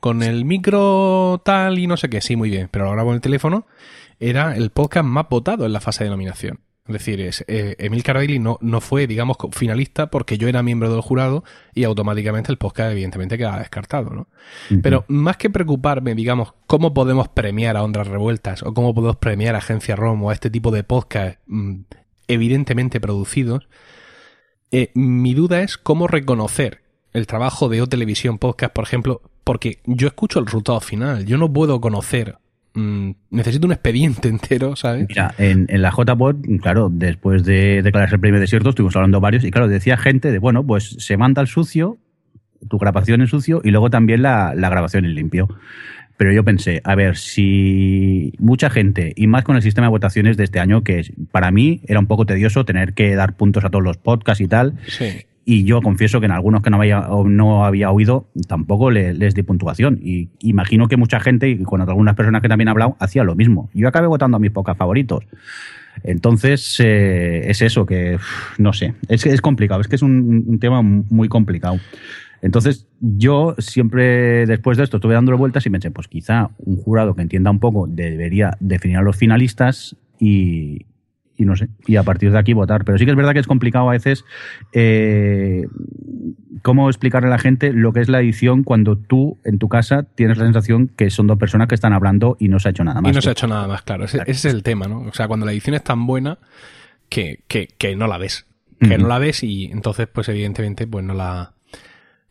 con 0.00 0.22
el 0.22 0.44
micro 0.44 1.40
tal 1.44 1.78
y 1.78 1.86
no 1.86 1.96
sé 1.96 2.08
qué, 2.10 2.20
sí, 2.20 2.36
muy 2.36 2.50
bien, 2.50 2.68
pero 2.70 2.86
lo 2.86 2.92
grabo 2.92 3.10
en 3.10 3.16
el 3.16 3.20
teléfono, 3.20 3.66
era 4.18 4.56
el 4.56 4.70
podcast 4.70 5.06
más 5.06 5.28
votado 5.28 5.64
en 5.64 5.72
la 5.72 5.80
fase 5.80 6.04
de 6.04 6.10
nominación. 6.10 6.60
Es 6.90 7.04
decir, 7.04 7.20
es, 7.20 7.44
eh, 7.46 7.76
Emil 7.78 8.02
Cardelli 8.02 8.38
no, 8.40 8.58
no 8.60 8.80
fue, 8.80 9.06
digamos, 9.06 9.36
finalista 9.52 10.10
porque 10.10 10.38
yo 10.38 10.48
era 10.48 10.62
miembro 10.62 10.90
del 10.90 11.00
jurado 11.00 11.44
y 11.72 11.84
automáticamente 11.84 12.50
el 12.50 12.58
podcast 12.58 12.90
evidentemente 12.90 13.38
quedaba 13.38 13.60
descartado, 13.60 14.10
¿no? 14.10 14.28
Pero 14.82 15.04
más 15.08 15.36
que 15.36 15.50
preocuparme, 15.50 16.14
digamos, 16.14 16.54
cómo 16.66 16.92
podemos 16.92 17.28
premiar 17.28 17.76
a 17.76 17.84
Ondas 17.84 18.08
Revueltas 18.08 18.62
o 18.64 18.74
cómo 18.74 18.92
podemos 18.94 19.16
premiar 19.16 19.54
a 19.54 19.58
Agencia 19.58 19.94
ROM 19.94 20.22
o 20.24 20.30
a 20.30 20.32
este 20.32 20.50
tipo 20.50 20.72
de 20.72 20.82
podcast 20.82 21.38
mm, 21.46 21.82
evidentemente 22.26 23.00
producidos, 23.00 23.68
eh, 24.72 24.90
mi 24.94 25.34
duda 25.34 25.62
es 25.62 25.78
cómo 25.78 26.08
reconocer 26.08 26.82
el 27.12 27.26
trabajo 27.26 27.68
de 27.68 27.82
O 27.82 27.86
Televisión 27.86 28.38
Podcast, 28.38 28.72
por 28.72 28.84
ejemplo, 28.84 29.22
porque 29.44 29.80
yo 29.84 30.06
escucho 30.08 30.38
el 30.38 30.46
resultado 30.46 30.80
final, 30.80 31.24
yo 31.24 31.38
no 31.38 31.52
puedo 31.52 31.80
conocer 31.80 32.38
Mm, 32.74 33.10
necesito 33.30 33.66
un 33.66 33.72
expediente 33.72 34.28
entero, 34.30 34.76
¿sabes? 34.76 35.06
Mira, 35.08 35.34
en, 35.38 35.66
la 35.70 35.90
JPod, 35.90 36.36
claro, 36.60 36.88
después 36.90 37.44
de 37.44 37.82
declararse 37.82 38.16
el 38.16 38.20
premio 38.20 38.40
desierto, 38.40 38.70
estuvimos 38.70 38.94
hablando 38.96 39.20
varios, 39.20 39.44
y 39.44 39.50
claro, 39.50 39.68
decía 39.68 39.96
gente 39.96 40.30
de, 40.30 40.38
bueno, 40.38 40.64
pues 40.64 40.96
se 40.98 41.16
manda 41.16 41.42
el 41.42 41.48
sucio, 41.48 41.98
tu 42.68 42.78
grabación 42.78 43.20
en 43.20 43.26
sucio, 43.26 43.60
y 43.64 43.70
luego 43.70 43.90
también 43.90 44.22
la, 44.22 44.54
grabación 44.54 45.04
en 45.04 45.14
limpio. 45.14 45.48
Pero 46.16 46.32
yo 46.32 46.44
pensé, 46.44 46.82
a 46.84 46.94
ver, 46.94 47.16
si 47.16 48.34
mucha 48.38 48.68
gente, 48.68 49.14
y 49.16 49.26
más 49.26 49.42
con 49.42 49.56
el 49.56 49.62
sistema 49.62 49.86
de 49.86 49.92
votaciones 49.92 50.36
de 50.36 50.44
este 50.44 50.60
año, 50.60 50.84
que 50.84 51.14
para 51.32 51.50
mí 51.50 51.80
era 51.86 51.98
un 51.98 52.06
poco 52.06 52.26
tedioso 52.26 52.66
tener 52.66 52.92
que 52.92 53.14
dar 53.14 53.36
puntos 53.36 53.64
a 53.64 53.70
todos 53.70 53.82
los 53.82 53.96
podcasts 53.96 54.42
y 54.42 54.46
tal, 54.46 54.74
sí 54.86 55.24
y 55.52 55.64
yo 55.64 55.82
confieso 55.82 56.20
que 56.20 56.26
en 56.26 56.32
algunos 56.32 56.62
que 56.62 56.70
no 56.70 56.76
había, 56.76 57.08
no 57.24 57.64
había 57.64 57.90
oído 57.90 58.28
tampoco 58.46 58.92
les 58.92 59.34
di 59.34 59.42
puntuación. 59.42 59.98
Y 60.00 60.28
imagino 60.38 60.86
que 60.86 60.96
mucha 60.96 61.18
gente, 61.18 61.48
y 61.48 61.58
con 61.64 61.80
algunas 61.80 62.14
personas 62.14 62.40
que 62.40 62.48
también 62.48 62.68
he 62.68 62.70
hablado, 62.70 62.96
hacía 63.00 63.24
lo 63.24 63.34
mismo. 63.34 63.68
Yo 63.74 63.88
acabé 63.88 64.06
votando 64.06 64.36
a 64.36 64.40
mis 64.40 64.52
pocas 64.52 64.76
favoritos. 64.76 65.24
Entonces, 66.04 66.78
eh, 66.78 67.50
es 67.50 67.62
eso, 67.62 67.84
que 67.84 68.16
no 68.58 68.72
sé, 68.72 68.94
es, 69.08 69.26
es 69.26 69.40
complicado, 69.40 69.80
es 69.80 69.88
que 69.88 69.96
es 69.96 70.02
un, 70.02 70.60
tema 70.60 70.82
muy 70.82 71.28
complicado. 71.28 71.80
Entonces, 72.42 72.86
yo 73.00 73.56
siempre 73.58 74.46
después 74.46 74.78
de 74.78 74.84
esto 74.84 74.98
estuve 74.98 75.14
dándole 75.14 75.36
vueltas 75.36 75.66
y 75.66 75.70
pensé, 75.70 75.90
pues 75.90 76.06
quizá 76.06 76.50
un 76.58 76.76
jurado 76.76 77.16
que 77.16 77.22
entienda 77.22 77.50
un 77.50 77.58
poco 77.58 77.88
debería 77.88 78.56
definir 78.60 78.98
a 78.98 79.02
los 79.02 79.16
finalistas 79.16 79.96
y, 80.20 80.86
y 81.40 81.46
no 81.46 81.56
sé, 81.56 81.70
y 81.86 81.96
a 81.96 82.02
partir 82.02 82.30
de 82.32 82.38
aquí 82.38 82.52
votar. 82.52 82.84
Pero 82.84 82.98
sí 82.98 83.06
que 83.06 83.12
es 83.12 83.16
verdad 83.16 83.32
que 83.32 83.38
es 83.38 83.46
complicado 83.46 83.88
a 83.88 83.92
veces 83.92 84.26
eh, 84.72 85.66
cómo 86.60 86.90
explicarle 86.90 87.28
a 87.28 87.30
la 87.30 87.38
gente 87.38 87.72
lo 87.72 87.94
que 87.94 88.00
es 88.00 88.10
la 88.10 88.20
edición 88.20 88.62
cuando 88.62 88.96
tú 88.96 89.38
en 89.44 89.58
tu 89.58 89.70
casa 89.70 90.02
tienes 90.02 90.36
la 90.36 90.44
sensación 90.44 90.88
que 90.88 91.08
son 91.08 91.26
dos 91.26 91.38
personas 91.38 91.66
que 91.66 91.74
están 91.74 91.94
hablando 91.94 92.36
y 92.38 92.48
no 92.48 92.58
se 92.58 92.68
ha 92.68 92.70
hecho 92.72 92.84
nada 92.84 93.00
más. 93.00 93.10
Y 93.10 93.14
no 93.14 93.22
se 93.22 93.30
ha 93.30 93.32
hecho 93.32 93.46
nada 93.46 93.66
más, 93.66 93.80
claro. 93.82 94.04
Ese, 94.04 94.22
es 94.26 94.44
el 94.44 94.62
tema, 94.62 94.86
¿no? 94.86 95.00
O 95.00 95.14
sea, 95.14 95.28
cuando 95.28 95.46
la 95.46 95.52
edición 95.52 95.74
es 95.74 95.82
tan 95.82 96.06
buena 96.06 96.36
que, 97.08 97.40
que, 97.48 97.68
que 97.68 97.96
no 97.96 98.06
la 98.06 98.18
ves. 98.18 98.46
Que 98.78 98.96
no 98.96 99.08
la 99.08 99.18
ves 99.18 99.42
y 99.42 99.66
entonces, 99.66 100.08
pues 100.10 100.28
evidentemente, 100.30 100.86
pues 100.86 101.04
no 101.04 101.12
la, 101.12 101.52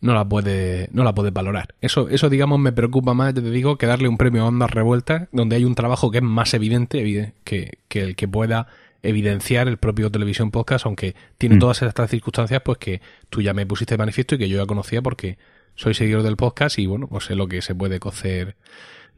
no 0.01 0.13
la 0.13 0.27
puede, 0.27 0.89
no 0.93 1.03
la 1.03 1.13
puedes 1.13 1.33
valorar. 1.33 1.75
Eso, 1.81 2.09
eso 2.09 2.29
digamos, 2.29 2.59
me 2.59 2.71
preocupa 2.71 3.13
más, 3.13 3.33
te 3.33 3.41
digo, 3.41 3.77
que 3.77 3.85
darle 3.85 4.07
un 4.07 4.17
premio 4.17 4.43
a 4.43 4.47
Ondas 4.47 4.71
Revueltas, 4.71 5.27
donde 5.31 5.57
hay 5.57 5.65
un 5.65 5.75
trabajo 5.75 6.09
que 6.11 6.19
es 6.19 6.23
más 6.23 6.53
evidente 6.53 7.33
que, 7.43 7.79
que 7.87 8.01
el 8.01 8.15
que 8.15 8.27
pueda 8.27 8.67
evidenciar 9.03 9.67
el 9.67 9.77
propio 9.77 10.11
Televisión 10.11 10.51
Podcast, 10.51 10.85
aunque 10.85 11.15
tiene 11.37 11.55
mm. 11.55 11.59
todas 11.59 11.81
estas 11.81 12.09
circunstancias, 12.09 12.61
pues 12.63 12.77
que 12.77 13.01
tú 13.29 13.41
ya 13.41 13.53
me 13.53 13.65
pusiste 13.65 13.95
de 13.95 13.99
manifiesto 13.99 14.35
y 14.35 14.37
que 14.37 14.49
yo 14.49 14.57
ya 14.57 14.65
conocía 14.65 15.01
porque 15.01 15.37
soy 15.75 15.93
seguidor 15.93 16.23
del 16.23 16.35
podcast 16.35 16.77
y 16.79 16.85
bueno, 16.85 17.07
pues 17.07 17.25
sé 17.25 17.35
lo 17.35 17.47
que 17.47 17.61
se 17.61 17.75
puede 17.75 17.99
cocer 17.99 18.55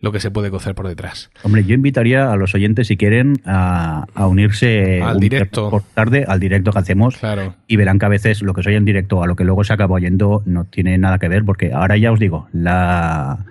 lo 0.02 0.12
que 0.12 0.20
se 0.20 0.32
puede 0.32 0.50
cocer 0.50 0.74
por 0.76 0.88
detrás. 0.88 1.30
Hombre, 1.44 1.64
yo 1.64 1.76
invitaría 1.76 2.32
a 2.32 2.36
los 2.36 2.56
oyentes, 2.56 2.88
si 2.88 2.98
quieren, 2.98 3.36
a, 3.46 4.08
unirse 4.16 5.00
al 5.02 5.20
directo 5.20 5.70
por 5.70 5.84
tarde, 5.84 6.26
al 6.28 6.40
directo 6.40 6.72
que 6.72 6.80
hacemos. 6.80 7.18
Claro. 7.18 7.56
Y 7.68 7.76
verán 7.76 8.00
que 8.00 8.08
a 8.08 8.10
veces 8.10 8.42
lo 8.42 8.54
que 8.54 8.64
soy 8.64 8.76
en 8.76 8.84
directo 8.84 9.24
a 9.24 9.28
lo 9.28 9.36
que 9.36 9.44
luego 9.44 9.64
se 9.64 9.74
acaba 9.74 9.96
oyendo 9.96 10.42
no 10.46 10.66
tiene 10.66 10.98
nada 10.98 11.20
que 11.20 11.30
ver, 11.30 11.46
porque 11.46 11.72
ahora 11.72 11.98
ya 11.98 12.12
os 12.12 12.20
digo, 12.20 12.48
la, 12.52 13.46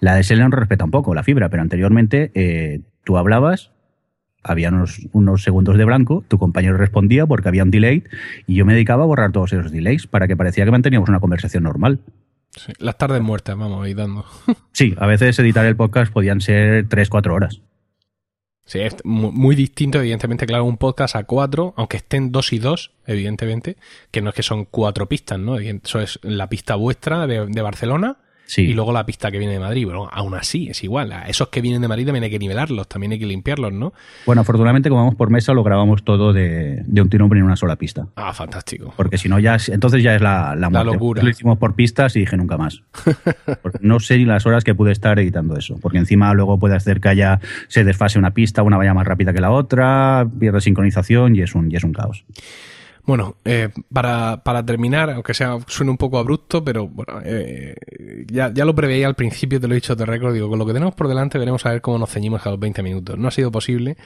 la 0.00 0.16
de 0.16 0.24
Selena 0.24 0.48
respeta 0.50 0.84
un 0.84 0.90
poco 0.90 1.14
la 1.14 1.22
fibra, 1.22 1.48
pero 1.48 1.62
anteriormente 1.62 2.32
eh, 2.34 2.80
tú 3.04 3.16
hablabas, 3.16 3.70
había 4.42 4.70
unos, 4.70 5.42
segundos 5.42 5.76
de 5.78 5.84
blanco, 5.84 6.24
tu 6.28 6.38
compañero 6.38 6.76
respondía 6.76 7.26
porque 7.26 7.48
había 7.48 7.62
un 7.62 7.70
delay 7.70 8.04
y 8.46 8.54
yo 8.54 8.64
me 8.64 8.74
dedicaba 8.74 9.04
a 9.04 9.06
borrar 9.06 9.32
todos 9.32 9.52
esos 9.52 9.72
delays 9.72 10.06
para 10.06 10.28
que 10.28 10.36
parecía 10.36 10.64
que 10.64 10.70
manteníamos 10.70 11.08
una 11.08 11.20
conversación 11.20 11.64
normal. 11.64 12.00
las 12.78 12.98
tardes 12.98 13.22
muertas, 13.22 13.56
vamos, 13.56 13.84
ahí 13.84 13.94
dando. 13.94 14.24
sí, 14.72 14.94
a 14.98 15.06
veces 15.06 15.38
editar 15.38 15.64
el 15.66 15.76
podcast 15.76 16.12
podían 16.12 16.40
ser 16.40 16.88
3-4 16.88 17.32
horas. 17.32 17.60
Sí, 18.64 18.78
es 18.78 18.96
muy, 19.04 19.56
distinto, 19.56 19.98
evidentemente, 19.98 20.46
claro, 20.46 20.64
un 20.64 20.76
podcast 20.76 21.16
a 21.16 21.24
cuatro, 21.24 21.74
aunque 21.76 21.96
estén 21.96 22.30
dos 22.30 22.52
y 22.52 22.60
dos, 22.60 22.92
evidentemente, 23.06 23.76
que 24.12 24.22
no 24.22 24.30
es 24.30 24.36
que 24.36 24.44
son 24.44 24.66
cuatro 24.66 25.08
pistas, 25.08 25.38
¿no? 25.38 25.58
Eso 25.58 26.00
es 26.00 26.20
la 26.22 26.48
pista 26.48 26.76
vuestra 26.76 27.26
de, 27.26 27.46
de 27.46 27.62
Barcelona, 27.62 28.18
y 28.56 28.72
luego 28.74 28.92
la 28.92 29.06
pista 29.06 29.30
que 29.30 29.38
viene 29.38 29.54
de 29.54 29.60
Madrid. 29.60 29.84
Bueno, 29.84 30.08
aún 30.12 30.34
así 30.34 30.68
es 30.68 30.82
igual. 30.84 31.12
A 31.12 31.22
esos 31.28 31.48
que 31.48 31.60
vienen 31.60 31.80
de 31.80 31.88
Madrid 31.88 32.06
también 32.06 32.24
hay 32.24 32.30
que 32.30 32.38
nivelarlos, 32.38 32.88
también 32.88 33.12
hay 33.12 33.18
que 33.18 33.26
limpiarlos, 33.26 33.72
¿no? 33.72 33.92
Bueno, 34.26 34.42
afortunadamente, 34.42 34.88
como 34.88 35.02
vamos 35.02 35.14
por 35.14 35.30
mesa, 35.30 35.52
lo 35.52 35.62
grabamos 35.62 36.02
todo 36.04 36.32
de, 36.32 36.84
un 36.88 37.08
tirón 37.08 37.34
en 37.36 37.44
una 37.44 37.56
sola 37.56 37.76
pista. 37.76 38.06
Ah, 38.16 38.32
fantástico. 38.32 38.92
Porque 38.96 39.18
si 39.18 39.28
no, 39.28 39.38
ya 39.38 39.56
entonces 39.68 40.02
ya 40.02 40.14
es 40.14 40.20
la, 40.20 40.54
la, 40.56 40.70
la 40.70 40.84
locura. 40.84 41.22
Lo 41.22 41.30
hicimos 41.30 41.58
por 41.58 41.74
pistas 41.74 42.14
y 42.16 42.20
dije 42.20 42.36
nunca 42.36 42.58
más. 42.58 42.82
no 43.80 44.00
sé 44.00 44.18
ni 44.18 44.24
las 44.24 44.46
horas 44.46 44.64
que 44.64 44.74
pude 44.74 44.92
estar 44.92 45.18
editando 45.18 45.56
eso. 45.56 45.78
Porque 45.80 45.98
encima 45.98 46.32
luego 46.34 46.58
puede 46.58 46.76
hacer 46.76 47.00
que 47.00 47.08
haya, 47.08 47.40
se 47.68 47.84
desfase 47.84 48.18
una 48.18 48.32
pista, 48.32 48.62
una 48.62 48.76
vaya 48.76 48.94
más 48.94 49.06
rápida 49.06 49.32
que 49.32 49.40
la 49.40 49.50
otra, 49.50 50.26
pierde 50.38 50.60
sincronización 50.60 51.36
y 51.36 51.42
es 51.42 51.54
un, 51.54 51.70
y 51.70 51.76
es 51.76 51.84
un 51.84 51.92
caos. 51.92 52.24
Bueno, 53.04 53.34
eh, 53.44 53.70
para, 53.92 54.44
para, 54.44 54.64
terminar, 54.64 55.10
aunque 55.10 55.34
sea 55.34 55.58
suene 55.66 55.90
un 55.90 55.96
poco 55.96 56.18
abrupto, 56.18 56.64
pero 56.64 56.86
bueno, 56.86 57.20
eh, 57.24 57.74
ya, 58.28 58.52
ya, 58.54 58.64
lo 58.64 58.76
preveía 58.76 59.08
al 59.08 59.16
principio, 59.16 59.60
te 59.60 59.66
lo 59.66 59.74
he 59.74 59.76
dicho 59.76 59.96
de 59.96 60.06
récord, 60.06 60.32
digo, 60.32 60.48
con 60.48 60.58
lo 60.58 60.64
que 60.66 60.72
tenemos 60.72 60.94
por 60.94 61.08
delante 61.08 61.36
veremos 61.36 61.66
a 61.66 61.70
ver 61.70 61.80
cómo 61.80 61.98
nos 61.98 62.10
ceñimos 62.10 62.46
a 62.46 62.50
los 62.50 62.60
20 62.60 62.82
minutos. 62.84 63.18
No 63.18 63.26
ha 63.26 63.32
sido 63.32 63.50
posible, 63.50 63.96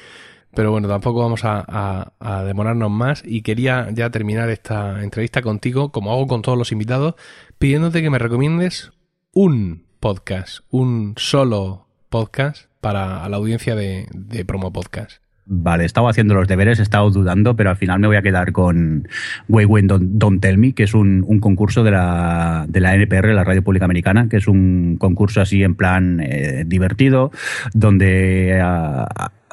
pero 0.54 0.70
bueno, 0.70 0.88
tampoco 0.88 1.20
vamos 1.20 1.42
a, 1.44 2.12
demorarnos 2.46 2.90
más 2.90 3.22
y 3.26 3.42
quería 3.42 3.88
ya 3.92 4.08
terminar 4.08 4.48
esta 4.48 5.02
entrevista 5.02 5.42
contigo, 5.42 5.92
como 5.92 6.12
hago 6.12 6.26
con 6.26 6.40
todos 6.40 6.56
los 6.56 6.72
invitados, 6.72 7.16
pidiéndote 7.58 8.00
que 8.00 8.08
me 8.08 8.18
recomiendes 8.18 8.92
un 9.32 9.84
podcast, 10.00 10.60
un 10.70 11.14
solo 11.18 11.86
podcast 12.08 12.68
para 12.80 13.28
la 13.28 13.36
audiencia 13.36 13.74
de, 13.74 14.08
de 14.14 14.44
Promo 14.46 14.72
Podcast. 14.72 15.25
Vale, 15.48 15.84
he 15.84 15.86
estado 15.86 16.08
haciendo 16.08 16.34
los 16.34 16.48
deberes, 16.48 16.80
he 16.80 16.82
estado 16.82 17.08
dudando, 17.10 17.54
pero 17.54 17.70
al 17.70 17.76
final 17.76 18.00
me 18.00 18.08
voy 18.08 18.16
a 18.16 18.22
quedar 18.22 18.50
con 18.50 19.06
Way 19.48 19.64
When 19.64 19.86
Don't, 19.86 20.40
Tell 20.40 20.58
Me, 20.58 20.72
que 20.72 20.82
es 20.82 20.92
un, 20.92 21.22
concurso 21.40 21.84
de 21.84 21.92
la, 21.92 22.66
de 22.68 22.80
la 22.80 22.96
NPR, 22.96 23.32
la 23.32 23.44
Radio 23.44 23.62
Pública 23.62 23.84
Americana, 23.84 24.28
que 24.28 24.38
es 24.38 24.48
un 24.48 24.96
concurso 24.98 25.40
así 25.40 25.62
en 25.62 25.76
plan 25.76 26.20
eh, 26.20 26.64
divertido, 26.66 27.30
donde 27.74 28.60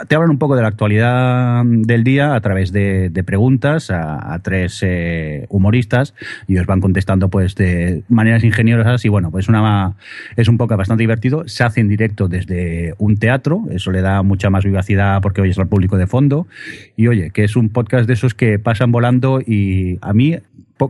te 0.08 0.15
hablan 0.15 0.32
un 0.32 0.39
poco 0.39 0.56
de 0.56 0.62
la 0.62 0.67
actualidad 0.69 1.63
del 1.65 2.03
día 2.03 2.36
a 2.36 2.41
través 2.41 2.71
de, 2.71 3.12
preguntas 3.25 3.91
a, 3.91 4.39
tres 4.43 4.82
eh, 4.82 5.45
humoristas 5.49 6.13
y 6.47 6.58
os 6.58 6.65
van 6.65 6.82
contestando 6.82 7.29
pues 7.29 7.56
de 7.56 8.03
maneras 8.10 8.43
ingeniosas 8.43 9.06
y 9.06 9.10
bueno, 9.10 9.32
pues 9.32 9.47
es 10.36 10.47
un 10.47 10.58
poco 10.58 10.75
bastante 10.75 11.03
divertido. 11.03 11.47
Se 11.47 11.63
hace 11.63 11.82
en 11.82 11.89
directo 11.89 12.27
desde 12.27 12.95
un 12.97 13.17
teatro, 13.17 13.63
eso 13.71 13.91
le 13.91 14.01
da 14.01 14.23
mucha 14.23 14.49
más 14.49 14.65
vivacidad 14.65 15.21
porque 15.21 15.41
oyes 15.41 15.60
al 15.60 15.67
público 15.67 15.97
de 15.97 16.08
fondo 16.08 16.47
y 16.95 17.08
oye, 17.08 17.29
que 17.32 17.43
es 17.43 17.56
un 17.56 17.69
podcast 17.69 18.08
de 18.08 18.13
esos 18.13 18.34
que 18.34 18.60
pasan 18.60 18.91
volando 18.91 19.41
y 19.41 19.99
a 20.01 20.13
mí 20.13 20.38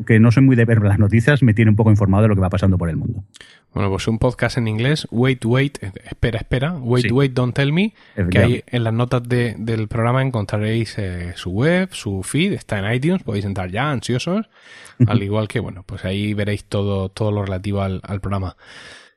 que 0.06 0.20
no 0.20 0.32
soy 0.32 0.44
muy 0.44 0.56
de 0.56 0.66
ver 0.66 0.82
las 0.82 1.00
noticias, 1.00 1.44
me 1.44 1.54
tiene 1.54 1.72
un 1.72 1.76
poco 1.76 1.90
informado 1.90 2.24
de 2.24 2.30
lo 2.30 2.36
que 2.36 2.42
va 2.42 2.50
pasando 2.50 2.78
por 2.78 2.90
el 2.90 2.98
mundo. 2.98 3.24
Bueno, 3.74 3.90
pues 3.90 4.08
un 4.08 4.20
podcast 4.20 4.58
en 4.58 4.68
inglés, 4.68 5.08
Wait, 5.12 5.44
Wait, 5.46 5.78
espera, 5.82 6.38
espera, 6.38 6.74
Wait, 6.74 7.12
Wait, 7.12 7.34
Don't 7.34 7.56
Tell 7.56 7.74
Me, 7.74 7.94
que 8.30 8.40
ahí 8.40 8.64
en 8.68 8.84
las 8.84 8.94
notas 8.94 9.24
del 9.28 9.88
programa 9.88 10.22
encontraréis 10.22 10.96
eh, 10.98 11.34
su 11.36 11.52
web, 11.52 11.90
su 11.92 12.24
feed, 12.24 12.54
está 12.54 12.80
en 12.80 12.94
iTunes, 12.94 13.24
podéis 13.24 13.46
entrar 13.46 13.72
ya 13.72 13.90
ansiosos, 13.92 14.50
al 15.08 15.24
igual 15.24 15.48
que, 15.48 15.60
bueno, 15.60 15.84
pues 15.86 16.06
ahí 16.06 16.34
veréis 16.34 16.66
todo, 16.66 17.10
todo 17.10 17.32
lo 17.32 17.44
relativo 17.44 17.82
al, 17.82 18.02
programa. 18.22 18.56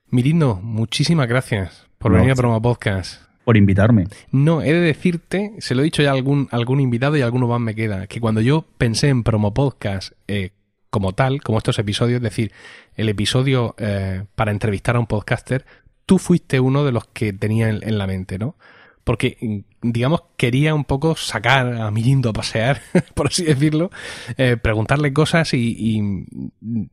Mirindo, 0.08 0.56
muchísimas 0.62 1.28
gracias 1.28 1.86
por 1.98 2.12
venir 2.12 2.30
a 2.30 2.34
Promo 2.34 2.60
Podcast. 2.62 3.26
Por 3.46 3.56
invitarme. 3.56 4.08
No, 4.32 4.60
he 4.60 4.72
de 4.72 4.80
decirte, 4.80 5.52
se 5.58 5.76
lo 5.76 5.82
he 5.82 5.84
dicho 5.84 6.02
ya 6.02 6.10
a 6.10 6.14
algún, 6.14 6.48
algún 6.50 6.80
invitado 6.80 7.16
y 7.16 7.22
alguno 7.22 7.46
más 7.46 7.60
me 7.60 7.76
queda, 7.76 8.08
que 8.08 8.20
cuando 8.20 8.40
yo 8.40 8.64
pensé 8.76 9.06
en 9.06 9.22
Promo 9.22 9.54
Podcast 9.54 10.14
eh, 10.26 10.50
como 10.90 11.12
tal, 11.12 11.40
como 11.44 11.58
estos 11.58 11.78
episodios, 11.78 12.16
es 12.16 12.22
decir, 12.22 12.50
el 12.96 13.08
episodio 13.08 13.76
eh, 13.78 14.24
para 14.34 14.50
entrevistar 14.50 14.96
a 14.96 14.98
un 14.98 15.06
podcaster, 15.06 15.64
tú 16.06 16.18
fuiste 16.18 16.58
uno 16.58 16.84
de 16.84 16.90
los 16.90 17.06
que 17.06 17.32
tenía 17.32 17.68
en, 17.68 17.98
la 17.98 18.08
mente, 18.08 18.36
¿no? 18.36 18.56
Porque, 19.04 19.36
mm, 19.40 19.90
digamos, 19.92 20.24
quería 20.36 20.74
un 20.74 20.84
poco 20.84 21.14
sacar 21.14 21.72
a 21.74 21.88
Mirindo 21.92 22.30
a 22.30 22.32
pasear, 22.32 22.82
por 23.14 23.28
así 23.28 23.44
decirlo, 23.44 23.92
eh, 24.38 24.56
preguntarle 24.56 25.12
cosas 25.12 25.54
y, 25.54 26.26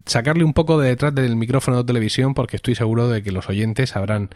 sacarle 0.05 0.43
un 0.43 0.53
poco 0.53 0.79
de 0.79 0.89
detrás 0.89 1.15
del 1.15 1.35
micrófono 1.35 1.77
de 1.77 1.83
televisión, 1.85 2.35
porque 2.35 2.57
estoy 2.57 2.75
seguro 2.75 3.09
de 3.09 3.23
que 3.23 3.31
los 3.31 3.49
oyentes 3.49 3.95
habrán 3.95 4.29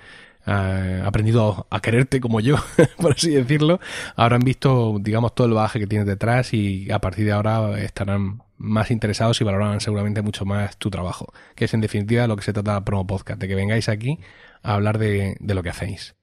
eh, 0.47 1.01
aprendido 1.05 1.67
a 1.69 1.79
quererte 1.81 2.21
como 2.21 2.39
yo, 2.39 2.55
por 2.97 3.13
así 3.13 3.31
decirlo, 3.31 3.79
habrán 4.15 4.41
visto, 4.41 4.97
digamos, 4.99 5.35
todo 5.35 5.47
el 5.47 5.53
bagaje 5.53 5.79
que 5.79 5.87
tienes 5.87 6.07
detrás 6.07 6.53
y 6.53 6.89
a 6.91 6.99
partir 6.99 7.25
de 7.25 7.33
ahora 7.33 7.79
estarán 7.81 8.41
más 8.57 8.89
interesados 8.89 9.39
y 9.41 9.43
valorarán 9.43 9.81
seguramente 9.81 10.21
mucho 10.21 10.45
más 10.45 10.77
tu 10.77 10.89
trabajo, 10.89 11.33
que 11.55 11.65
es 11.65 11.73
en 11.73 11.81
definitiva 11.81 12.27
lo 12.27 12.35
que 12.35 12.43
se 12.43 12.53
trata 12.53 12.83
Promo 12.83 13.05
Podcast, 13.05 13.39
de 13.39 13.47
que 13.47 13.55
vengáis 13.55 13.89
aquí 13.89 14.19
a 14.63 14.75
hablar 14.75 14.97
de, 14.97 15.37
de 15.39 15.53
lo 15.53 15.63
que 15.63 15.69
hacéis. 15.69 16.16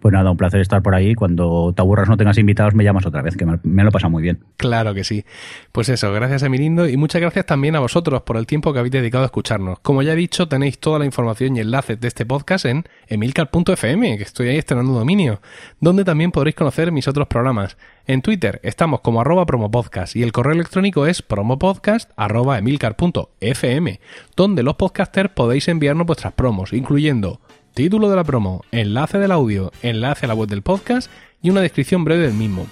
Pues 0.00 0.12
nada, 0.12 0.30
un 0.30 0.36
placer 0.36 0.60
estar 0.60 0.82
por 0.82 0.94
ahí. 0.94 1.14
Cuando 1.14 1.72
te 1.74 1.82
aburras 1.82 2.08
no 2.08 2.16
tengas 2.16 2.38
invitados, 2.38 2.74
me 2.74 2.84
llamas 2.84 3.04
otra 3.06 3.22
vez, 3.22 3.36
que 3.36 3.44
me, 3.44 3.84
lo 3.84 3.90
pasa 3.90 4.08
muy 4.08 4.22
bien. 4.22 4.40
Claro 4.56 4.94
que 4.94 5.04
sí. 5.04 5.24
Pues 5.72 5.88
eso, 5.88 6.12
gracias 6.12 6.42
a 6.42 6.48
Mirindo 6.48 6.88
y 6.88 6.96
muchas 6.96 7.20
gracias 7.20 7.44
también 7.44 7.76
a 7.76 7.80
vosotros 7.80 8.22
por 8.22 8.36
el 8.36 8.46
tiempo 8.46 8.72
que 8.72 8.78
habéis 8.78 8.92
dedicado 8.92 9.24
a 9.24 9.26
escucharnos. 9.26 9.80
Como 9.80 10.02
ya 10.02 10.12
he 10.12 10.16
dicho, 10.16 10.48
tenéis 10.48 10.78
toda 10.78 10.98
la 10.98 11.04
información 11.04 11.56
y 11.56 11.60
enlaces 11.60 12.00
de 12.00 12.08
este 12.08 12.24
podcast 12.24 12.64
en 12.64 12.84
emilcar.fm, 13.08 14.16
que 14.16 14.22
estoy 14.22 14.48
ahí 14.48 14.56
estrenando 14.56 14.92
dominio, 14.92 15.40
donde 15.80 16.04
también 16.04 16.30
podréis 16.30 16.56
conocer 16.56 16.92
mis 16.92 17.08
otros 17.08 17.26
programas. 17.28 17.76
En 18.06 18.22
Twitter 18.22 18.60
estamos 18.62 19.00
como 19.00 19.20
arroba 19.20 19.44
promopodcast 19.44 20.16
y 20.16 20.22
el 20.22 20.32
correo 20.32 20.54
electrónico 20.54 21.06
es 21.06 21.22
promopodcast 21.22 22.10
arroba 22.16 22.58
emilcar.fm, 22.58 24.00
donde 24.34 24.62
los 24.62 24.76
podcasters 24.76 25.30
podéis 25.30 25.68
enviarnos 25.68 26.06
vuestras 26.06 26.32
promos, 26.32 26.72
incluyendo 26.72 27.40
título 27.74 28.10
de 28.10 28.16
la 28.16 28.24
promo, 28.24 28.64
enlace 28.72 29.18
del 29.18 29.32
audio, 29.32 29.72
enlace 29.82 30.26
a 30.26 30.28
la 30.28 30.34
web 30.34 30.48
del 30.48 30.62
podcast 30.62 31.10
y 31.42 31.50
una 31.50 31.60
descripción 31.60 32.04
breve 32.04 32.26
del 32.26 32.34
mismo. 32.34 32.66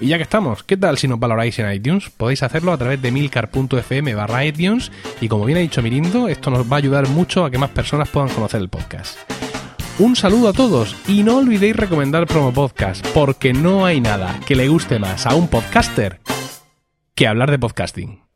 Y 0.00 0.08
ya 0.08 0.16
que 0.16 0.22
estamos, 0.22 0.62
¿qué 0.62 0.76
tal 0.76 0.96
si 0.96 1.08
nos 1.08 1.20
valoráis 1.20 1.58
en 1.58 1.70
iTunes? 1.70 2.10
Podéis 2.10 2.42
hacerlo 2.42 2.72
a 2.72 2.78
través 2.78 3.02
de 3.02 3.10
milcar.fm 3.10 4.14
barra 4.14 4.44
iTunes 4.44 4.90
y 5.20 5.28
como 5.28 5.44
bien 5.44 5.58
ha 5.58 5.62
dicho 5.62 5.82
Mirindo, 5.82 6.28
esto 6.28 6.50
nos 6.50 6.70
va 6.70 6.76
a 6.76 6.78
ayudar 6.78 7.08
mucho 7.08 7.44
a 7.44 7.50
que 7.50 7.58
más 7.58 7.70
personas 7.70 8.08
puedan 8.08 8.30
conocer 8.30 8.60
el 8.60 8.68
podcast. 8.68 9.18
Un 9.98 10.16
saludo 10.16 10.48
a 10.48 10.52
todos 10.54 10.96
y 11.06 11.22
no 11.22 11.36
olvidéis 11.36 11.76
recomendar 11.76 12.26
Promo 12.26 12.54
Podcast, 12.54 13.06
porque 13.08 13.52
no 13.52 13.84
hay 13.84 14.00
nada 14.00 14.40
que 14.46 14.56
le 14.56 14.68
guste 14.68 14.98
más 14.98 15.26
a 15.26 15.34
un 15.34 15.48
podcaster 15.48 16.20
que 17.14 17.26
hablar 17.26 17.50
de 17.50 17.58
podcasting. 17.58 18.29